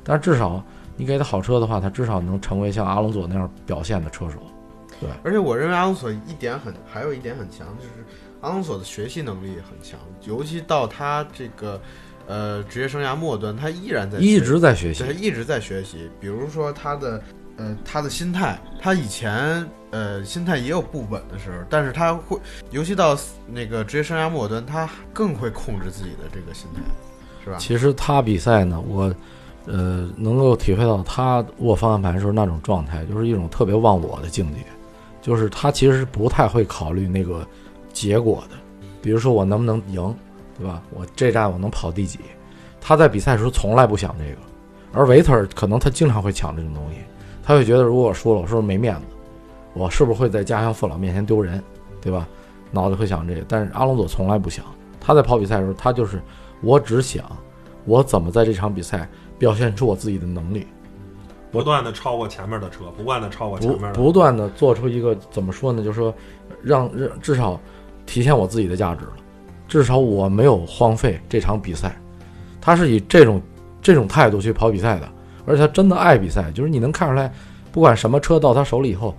[0.05, 0.62] 但是至少。
[0.97, 4.38] 你给他好车的话，他至少能成为像阿隆索那样表现的车手。
[5.01, 8.05] 对，而且我认为阿隆索一点很，还有一点很强，就是
[8.40, 11.80] 阿隆索的学习能力很强，尤其到他这个
[12.28, 16.09] 呃职业生涯末端，他依然在一直在学习，他一直在学习。
[16.20, 17.20] 比如说他的
[17.57, 22.38] 呃他的心态，他以前呃心态也有不稳的时候，但是他会，
[22.70, 23.18] 尤其到
[23.49, 26.82] 那个职业生涯末端，他更会控制自己的这个心态，
[27.43, 27.57] 是吧？
[27.59, 29.12] 其实他比赛呢，我。
[29.66, 34.60] 呃，能够体会到他握方向盘时候那种状态，就是一种特别忘我的境界，
[35.20, 37.46] 就是他其实不太会考虑那个
[37.92, 38.56] 结果的，
[39.00, 40.14] 比如说我能不能赢，
[40.58, 40.82] 对吧？
[40.90, 42.18] 我这站我能跑第几？
[42.80, 44.40] 他在比赛的时候从来不想这个，
[44.92, 46.96] 而维特可能他经常会抢这种东西，
[47.42, 49.02] 他会觉得如果我输了，我是不是没面子？
[49.74, 51.62] 我是不是会在家乡父老面前丢人，
[52.00, 52.26] 对吧？
[52.72, 54.64] 脑子会想这个，但是阿隆索从来不想，
[55.00, 56.20] 他在跑比赛的时候，他就是
[56.62, 57.24] 我只想
[57.84, 59.08] 我怎么在这场比赛。
[59.43, 60.64] 表现出我自己的能力，
[61.51, 65.82] 不断的超过前面的车，不断的超过前面，不断的做出一个怎么说呢？
[65.82, 66.14] 就是说，
[66.62, 67.61] 让让至少
[68.07, 69.12] 体现我自己的价值了，
[69.66, 72.01] 至少我没有荒废这场比赛。
[72.61, 73.43] 他是以这种
[73.80, 75.09] 这种态度去跑比赛的，
[75.45, 76.49] 而且他真的爱比赛。
[76.53, 77.32] 就是你能看出来，
[77.72, 79.12] 不管什么车到他手里以后，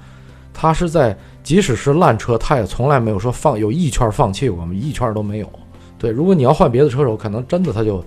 [0.53, 1.13] 他是在
[1.43, 5.49] 即使是烂车，他也从来没有说放有一圈放弃过，一圈都没有。
[5.97, 8.01] 对，如果你要换别的车手，可能真的他就。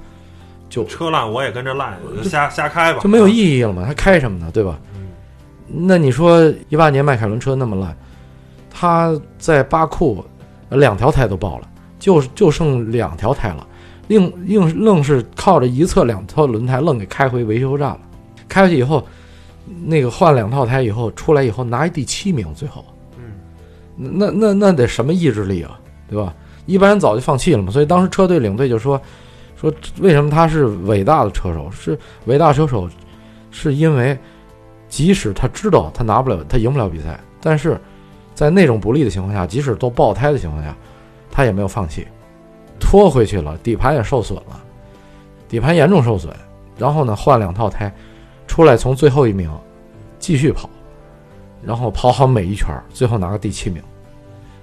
[0.69, 3.85] 就车烂我也跟着烂，就瞎瞎开吧，就没有意义了嘛？
[3.85, 4.51] 还开什么呢？
[4.53, 4.79] 对吧？
[5.69, 7.97] 那你说一八年迈凯伦车那么烂，
[8.71, 10.25] 他在巴库
[10.71, 13.67] 两条胎都爆了，就就剩两条胎了，
[14.09, 18.01] 硬硬愣是靠着一侧两套轮胎愣给开回维修站了。
[18.49, 19.07] 开回去以后，
[19.85, 22.85] 那个换两套胎以后出来以后拿一第七名，最后，
[23.17, 25.79] 嗯，那那那得什么意志力啊？
[26.09, 26.35] 对吧？
[26.67, 27.73] 一般人早就放弃了嘛。
[27.73, 29.01] 所以当时车队领队就说。
[29.57, 31.71] 说为什么他是伟大的车手？
[31.71, 32.89] 是伟大车手，
[33.51, 34.17] 是因为
[34.89, 37.81] 即使他知道他拿不了，他赢不了比赛，但是
[38.35, 40.77] 在那种不利的情况下，即使都爆胎的情况下，
[41.31, 42.07] 他也没有放弃，
[42.79, 44.63] 拖回去了，底盘也受损了，
[45.49, 46.35] 底盘严重受损，
[46.77, 47.91] 然后呢换两套胎，
[48.47, 49.51] 出来从最后一名
[50.19, 50.69] 继续跑，
[51.63, 53.83] 然后跑好每一圈，最后拿个第七名。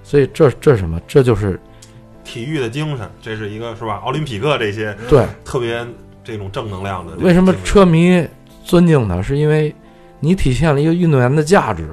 [0.04, 1.00] 所以这这是什么？
[1.08, 1.60] 这就是
[2.24, 4.00] 体育的精神，这是一个是吧？
[4.04, 5.86] 奥林匹克这些对特别
[6.24, 7.14] 这种正能量的。
[7.16, 8.26] 为什么车迷
[8.64, 9.20] 尊敬他？
[9.22, 9.74] 是因为
[10.20, 11.88] 你体现了一个运动员的价值，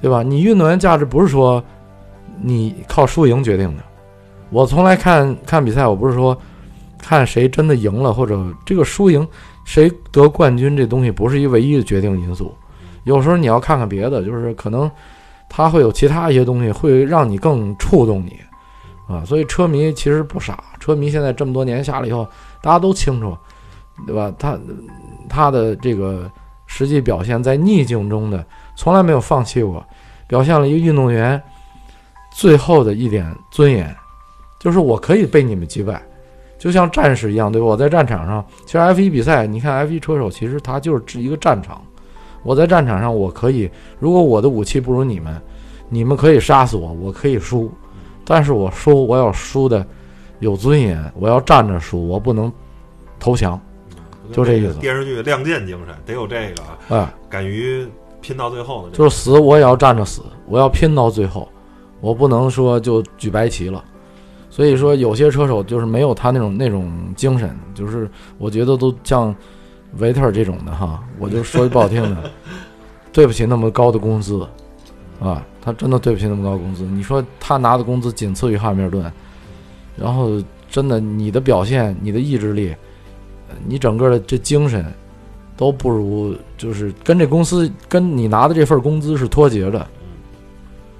[0.00, 0.22] 对吧？
[0.22, 1.62] 你运动员价值不是说
[2.40, 3.82] 你靠输赢决定的。
[4.50, 6.36] 我从来看看比赛，我不是说
[6.98, 9.26] 看谁真的赢了或者这个输赢
[9.64, 12.54] 谁得冠军这东西不是一唯一的决定因素。
[13.04, 14.90] 有时候你要看看别的，就是可能。
[15.54, 18.38] 他会有其他一些东西，会让你更触动你，
[19.06, 20.62] 啊，所以车迷其实不傻。
[20.78, 22.26] 车迷现在这么多年下来以后，
[22.60, 23.36] 大家都清楚，
[24.06, 24.32] 对吧？
[24.38, 24.58] 他
[25.28, 26.30] 他的这个
[26.66, 28.44] 实际表现，在逆境中的
[28.76, 29.84] 从来没有放弃过，
[30.26, 31.40] 表现了一个运动员
[32.32, 33.94] 最后的一点尊严，
[34.58, 36.00] 就是我可以被你们击败，
[36.58, 37.66] 就像战士一样，对吧？
[37.66, 41.82] 我在战场上，其实 F 一比赛，你看 F 一车手，其实他就是一个战场。
[42.42, 45.40] 我在战场上，我可以，如果我的武器不如你们，
[45.88, 47.70] 你们可以杀死我，我可以输，
[48.24, 49.86] 但是我输，我要输的
[50.40, 52.52] 有尊严，我要站着输，我不能
[53.18, 53.60] 投降，
[54.32, 54.74] 就这意思。
[54.78, 57.86] 电视剧《亮剑》精神得有这个，哎，敢于
[58.20, 61.48] 拼到最后的，就是死我也要站着死，我要拼到最后，
[62.00, 63.82] 我不能说就举白旗了。
[64.50, 69.34] 所以说，有些车手就是没有他那种那种精神，就是我觉得都像。
[69.98, 72.30] 维特这种的哈，我就说句不好听的，
[73.12, 74.40] 对不起那么高的工资，
[75.20, 76.82] 啊，他真的对不起那么高工资。
[76.84, 79.10] 你说他拿的工资仅次于汉密尔顿，
[79.96, 82.74] 然后真的你的表现、你的意志力、
[83.66, 84.84] 你整个的这精神，
[85.56, 89.86] 都不如，就是跟这公司跟你拿的这份工资是脱节的。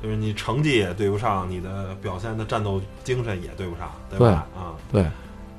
[0.03, 4.47] 就是你成绩也对不上，你的表现的战斗精神也对不上，对吧？
[4.57, 5.05] 啊，对，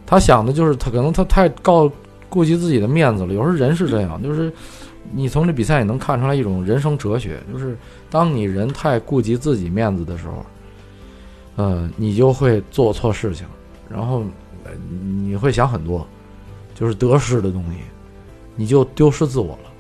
[0.06, 1.92] 他想的就是他可能他太高。
[2.30, 3.32] 顾及自己的面子了。
[3.32, 4.52] 有时候人是这样，就是
[5.12, 7.78] 你从这比赛也能看出来一种人生哲学，就是
[8.10, 10.46] 当你人太顾及自己面子的时候，
[11.58, 13.46] 呃，你就会做错事情，
[13.90, 14.24] 然后
[15.20, 16.08] 你会想很多，
[16.74, 17.80] 就是得失的东西，
[18.56, 19.72] 你就丢失自我了，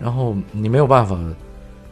[0.00, 1.18] 然后你没有办法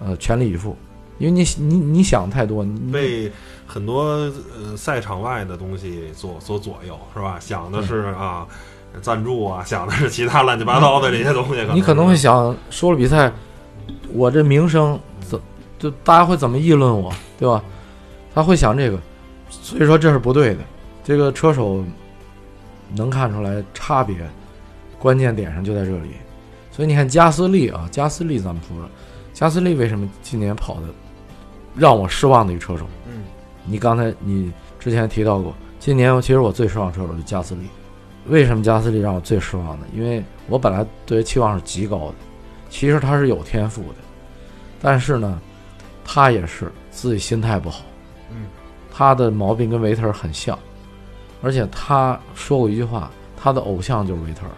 [0.00, 0.76] 呃全力以赴，
[1.18, 3.32] 因为你你你想太多，你被
[3.66, 7.38] 很多呃赛场外的东西所所左右，是吧？
[7.40, 8.46] 想的是啊。
[9.01, 11.66] 赞助啊，想的是其他乱七八糟的这些东西。
[11.72, 13.32] 你可能会想，说了比赛，
[14.12, 15.41] 我这名声怎
[15.78, 17.62] 就大家会怎么议论我，对吧？
[18.34, 18.99] 他会想这个，
[19.49, 20.61] 所以说这是不对的。
[21.05, 21.84] 这个车手
[22.95, 24.16] 能看出来差别，
[24.99, 26.11] 关键点上就在这里。
[26.70, 28.89] 所以你看加斯利啊，加斯利咱们说了，
[29.32, 30.82] 加斯利为什么今年跑的
[31.74, 32.86] 让我失望的一个车手？
[33.07, 33.24] 嗯，
[33.64, 37.62] 你刚才你之前提到过，今年其实我最失望车手就加斯利。
[38.29, 39.87] 为什么加斯利让我最失望呢？
[39.95, 42.14] 因为我本来对期望是极高的，
[42.70, 43.97] 其实他是有天赋的，
[44.81, 45.41] 但是呢，
[46.05, 47.83] 他也是自己心态不好。
[48.31, 48.47] 嗯，
[48.93, 50.59] 他的毛病跟维特尔很像，
[51.43, 54.51] 而且他说过一句话，他的偶像就是维特尔。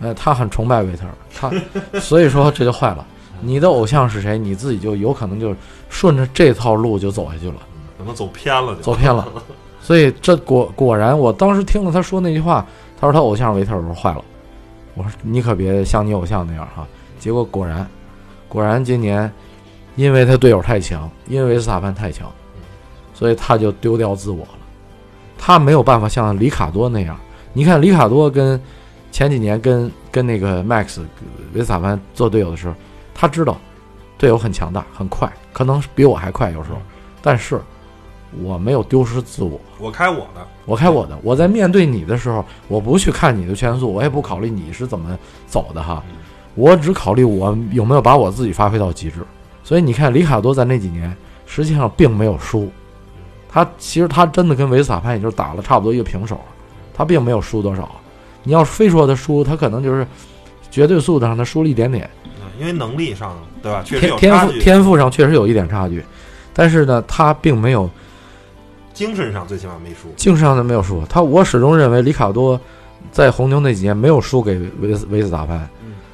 [0.00, 1.52] 呃， 他很崇拜维特尔，他
[2.00, 3.06] 所以说这就坏了。
[3.40, 5.54] 你的偶像是谁，你自己就有可能就
[5.90, 7.56] 顺着这套路就走下去了，
[7.98, 9.28] 可能走偏了，走偏了。
[9.84, 12.66] 所以这果果然，我当时听了他说那句话，
[12.98, 14.24] 他说他偶像维特尔，坏了，
[14.94, 16.86] 我说你可别像你偶像那样哈。
[17.18, 17.86] 结果果然，
[18.48, 19.30] 果然今年，
[19.94, 22.32] 因为他队友太强，因为维斯塔潘太强，
[23.12, 24.58] 所以他就丢掉自我了。
[25.36, 27.14] 他没有办法像里卡多那样。
[27.52, 28.58] 你看里卡多跟
[29.12, 31.00] 前几年跟跟那个 Max
[31.52, 32.74] 维斯塔潘做队友的时候，
[33.14, 33.58] 他知道
[34.16, 36.78] 队友很强大很快，可能比我还快有时候，
[37.20, 37.60] 但是。
[38.42, 41.16] 我没有丢失自我，我开我的，我开我的。
[41.22, 45.16] 我在面对你的时候，我不去看你的圈速，我也不考虑你是怎么
[45.46, 46.02] 走的哈，
[46.54, 49.20] 我只考虑我有没有把我自己发挥到极致。
[49.62, 51.14] 所以你看，里卡多在那几年
[51.46, 52.70] 实际上并没有输，
[53.48, 56.40] 他其实他真的跟维斯塔潘也就打了差不多一个平手，
[56.92, 57.90] 他并没有输多少。
[58.42, 60.06] 你要非说他输，他可能就是
[60.70, 62.10] 绝对速度上他输了一点点，
[62.58, 63.82] 因为能力上对吧？
[63.84, 66.04] 确实有天赋天赋上确实有一点差距，
[66.52, 67.88] 但是呢，他并没有。
[68.94, 71.04] 精神上最起码没输，精神上他没有输。
[71.06, 72.58] 他我始终认为里卡多
[73.10, 75.68] 在红牛那几年没有输给维斯维斯塔潘，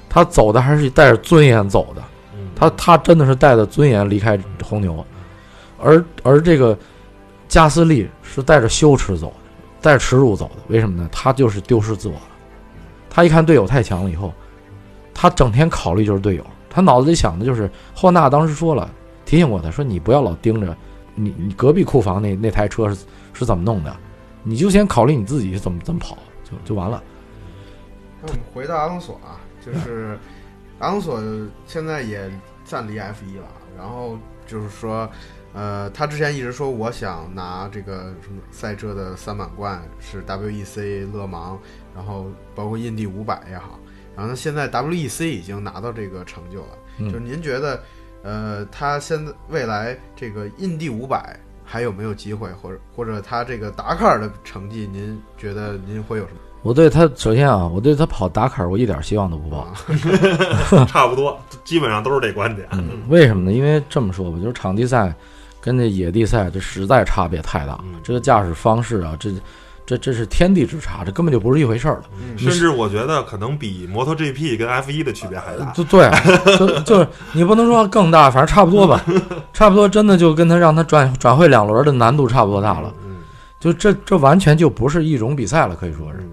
[0.08, 2.02] 他走的还是带着尊严走的，
[2.56, 5.04] 他他真的是带着尊严离开红牛，
[5.78, 6.76] 而而这个
[7.48, 9.34] 加斯利是带着羞耻走的，
[9.82, 10.62] 带着耻辱走的。
[10.68, 11.06] 为什么呢？
[11.12, 12.22] 他就是丢失自我了。
[13.10, 14.32] 他一看队友太强了以后，
[15.12, 18.90] 他整天考虑就是队友，他脑子里想的就是霍纳当时说了，
[19.26, 20.74] 提醒过他说你不要老盯着。
[21.20, 23.96] 你你隔壁库房那那台车是是怎么弄的，
[24.42, 27.02] 你就先考虑你自己怎么怎么跑就就完了。
[28.22, 30.18] 那我们回到阿隆索啊，就是
[30.78, 31.20] 阿隆索
[31.66, 32.30] 现在也
[32.64, 33.46] 暂离 F 一了，
[33.76, 35.08] 然后就是说。
[35.52, 41.58] 呃，他之前一直说我想拿这个什么赛车的三满贯，是 WEC 勒芒，
[41.92, 43.76] 然后包括印第五百也好，
[44.16, 46.68] 然后现在 WEC 已经拿到这个成就了。
[47.00, 47.82] 就是您觉得，
[48.22, 56.38] 呃，他现在未来这个印第五百还有没有机会，或者或者他这个达喀尔的成绩，您觉得您会有什么？
[56.62, 59.66] 我对他首先啊，我对他跑达喀尔我一点希望都不抱。
[60.86, 62.68] 差不多，基本上都是这观点。
[62.72, 63.52] 嗯为什么呢？
[63.52, 65.14] 因为这么说吧，就是场地赛。
[65.62, 69.30] 跟这野地赛这实在差别太大，这个驾驶方式啊，这
[69.90, 72.02] 这这是天地之差，这根本就不是一回事儿了。
[72.36, 75.66] 甚至我觉得可能比摩托 GP 跟 F 一的区别还大。
[75.72, 76.08] 就对，
[76.56, 79.04] 就就是你不能说更大，反正差不多吧，
[79.52, 82.92] 差不多真的就跟他让他转转会两轮的难度差不多大了。
[83.58, 86.26] 就这这完全就不是一种比赛了，可以说是，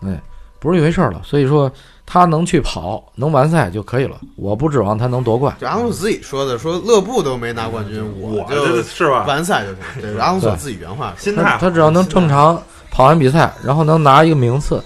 [0.00, 0.20] 对，
[0.58, 1.20] 不是一回事儿了。
[1.22, 1.70] 所以说。
[2.10, 4.16] 他能去跑，能完赛就可以了。
[4.34, 5.54] 我不指望他能夺冠。
[5.60, 9.76] 就阿隆索自己说的，说勒布都没拿冠军，我就是吧，完赛就行。
[10.00, 11.58] 对， 阿隆索自己原话，心态。
[11.60, 14.82] 他只要能正常跑完比赛，然后能拿一个名次，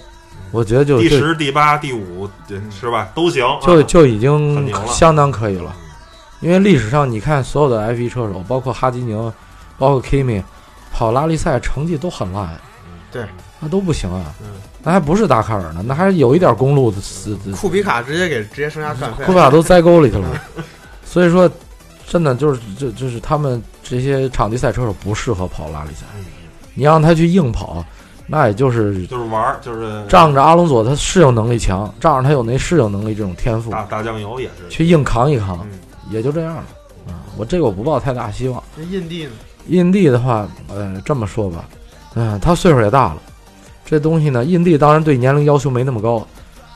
[0.51, 2.29] 我觉得就第十、第八、第五，
[2.69, 3.07] 是吧？
[3.15, 5.73] 都行，就就已经相当可以了。
[6.41, 9.31] 因为历史上你看，所有的 F 一车手，包括哈基宁，
[9.77, 10.43] 包括 Kimi，
[10.91, 12.59] 跑拉力赛成绩都很烂。
[13.09, 13.23] 对，
[13.63, 14.33] 那都不行啊。
[14.83, 16.97] 那还不是达喀尔呢，那还有一点公路的。
[17.55, 20.27] 库比卡直接给直接生涯干废，库比卡都栽沟里去了。
[21.05, 21.49] 所以说，
[22.05, 26.05] 真的就是就就是他们这些场地赛车手不适合跑拉力赛。
[26.73, 27.85] 你让他去硬跑，
[28.27, 35.65] 那也就是就是玩儿，就是仗着阿隆索他适应能力强，仗着他有那适应能力这种天赋，打打酱油也是去硬扛一扛，
[36.09, 36.63] 也就这样了。
[37.07, 38.61] 啊，我这个我不抱太大希望。
[38.75, 39.31] 那印地呢？
[39.67, 41.63] 印地的话，呃，这么说吧。
[42.15, 43.17] 嗯，他岁数也大了，
[43.85, 46.25] 这东西呢，印地当然对年龄要求没那么高，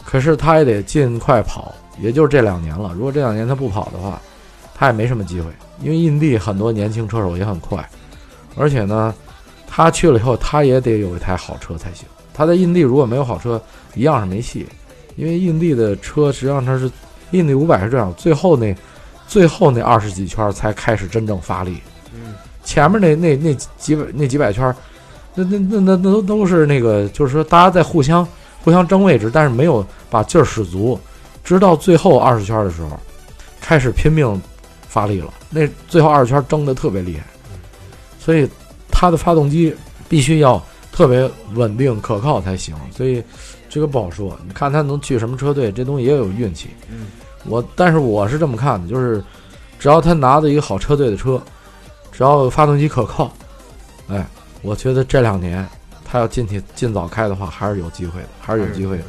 [0.06, 2.94] 可是他也得尽快跑，也就是这两年了。
[2.94, 4.22] 如果这两年他不跑的话，
[4.76, 5.48] 他也没什么机会，
[5.82, 7.90] 因为印地很多年轻车手也很快，
[8.56, 9.16] 而且呢，
[9.66, 12.06] 他去了以后，他也得有一台好车才行。
[12.34, 13.60] 他在印地如果没有好车，
[13.96, 14.68] 一样是没戏，
[15.16, 16.92] 因为印地的车实际上它是
[17.32, 18.76] 印地五百是这样，最后那
[19.28, 21.78] 最后那二十几圈才开始真正发力，
[22.14, 24.76] 嗯，前面那那那几百那几百圈。
[25.38, 28.28] 那那那那那都都是那个，就是说大家在互相
[28.64, 31.00] 互相争位置，但是没有把劲儿使足，
[31.44, 33.00] 直到最后二十圈的时候，
[33.62, 34.42] 开始拼命
[34.88, 35.32] 发力了。
[35.52, 37.24] 那最后二十圈争的特别厉害，
[38.20, 38.50] 所以
[38.92, 39.76] 它的发动机
[40.10, 40.60] 必须要
[40.92, 42.76] 特别稳定可靠才行。
[42.92, 43.24] 所以
[43.70, 46.70] 这个不好说，你看他能去什么车队，这东西也有运气。
[46.90, 47.10] 嗯，
[47.46, 49.24] 我但是我是这么看的，就是
[49.78, 51.40] 只要他拿的一个好车队的车，
[52.12, 53.32] 只要发动机可靠，
[54.10, 54.26] 哎。
[54.62, 55.66] 我觉得这两年
[56.06, 59.00] 他要进去尽早开的话，还是有机会的，还是有机会，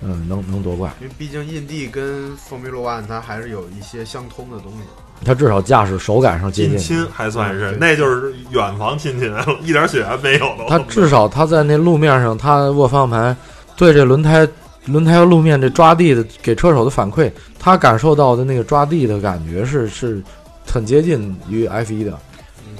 [0.00, 0.92] 嗯，能能夺冠。
[1.00, 4.78] 因为毕竟印地跟风米罗万它还是有一些相通的东西。
[5.24, 10.66] 他至少驾驶手感上接近亲，还算是，那就是远房亲戚了，一点血缘没有了。
[10.68, 13.36] 他至少他在那路面上，他握方向盘，
[13.76, 14.48] 对这轮胎、
[14.86, 20.20] 轮胎和路面这抓地的给车手的反馈，他感受到的那个抓地的感觉是是
[20.66, 22.18] 很接近于 F 一的。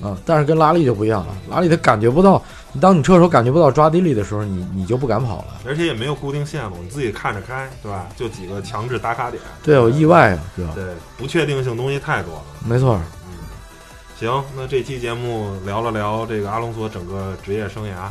[0.02, 2.42] 啊，但是跟拉力就不一样了，拉力它感觉不到，
[2.80, 8.08] 当你车手感觉不到抓地力的时候，你你就不敢跑了，而且也没有固定线路，你自己看着开，对吧？
[8.16, 10.72] 就几个强制打卡点，对，有意外啊，对吧？
[10.74, 10.84] 对，
[11.16, 13.00] 不确定性东西太多了，没错。
[13.26, 13.32] 嗯，
[14.18, 18.08] 行，那这期节目聊了聊这个阿隆索整个职业生涯，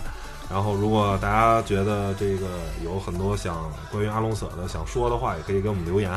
[0.49, 2.47] 然后如果大家觉得这个
[2.85, 6.09] 有很多想关于阿隆索的想说的话，也可以给我们留言。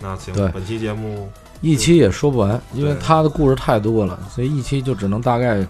[0.00, 1.30] 那行，本期节目。
[1.60, 5.66] 一期也说不完，因为他的故事太多了，所以一期就只能大概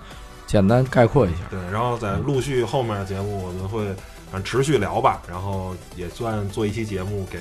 [0.46, 1.38] 简单概括一下。
[1.50, 3.86] 对，然后在陆续后面的节目，我们会
[4.32, 7.38] 嗯持续聊吧，然后也算做一期节目给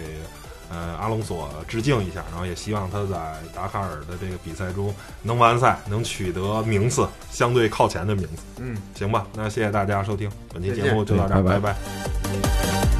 [0.70, 3.16] 呃阿隆索致敬一下，然后也希望他在
[3.54, 4.94] 达喀尔的这个比赛中
[5.24, 8.44] 能完赛，能取得名次相对靠前的名次。
[8.58, 12.97] 嗯，行吧，那谢谢大家收听本期节目就到这儿，拜拜。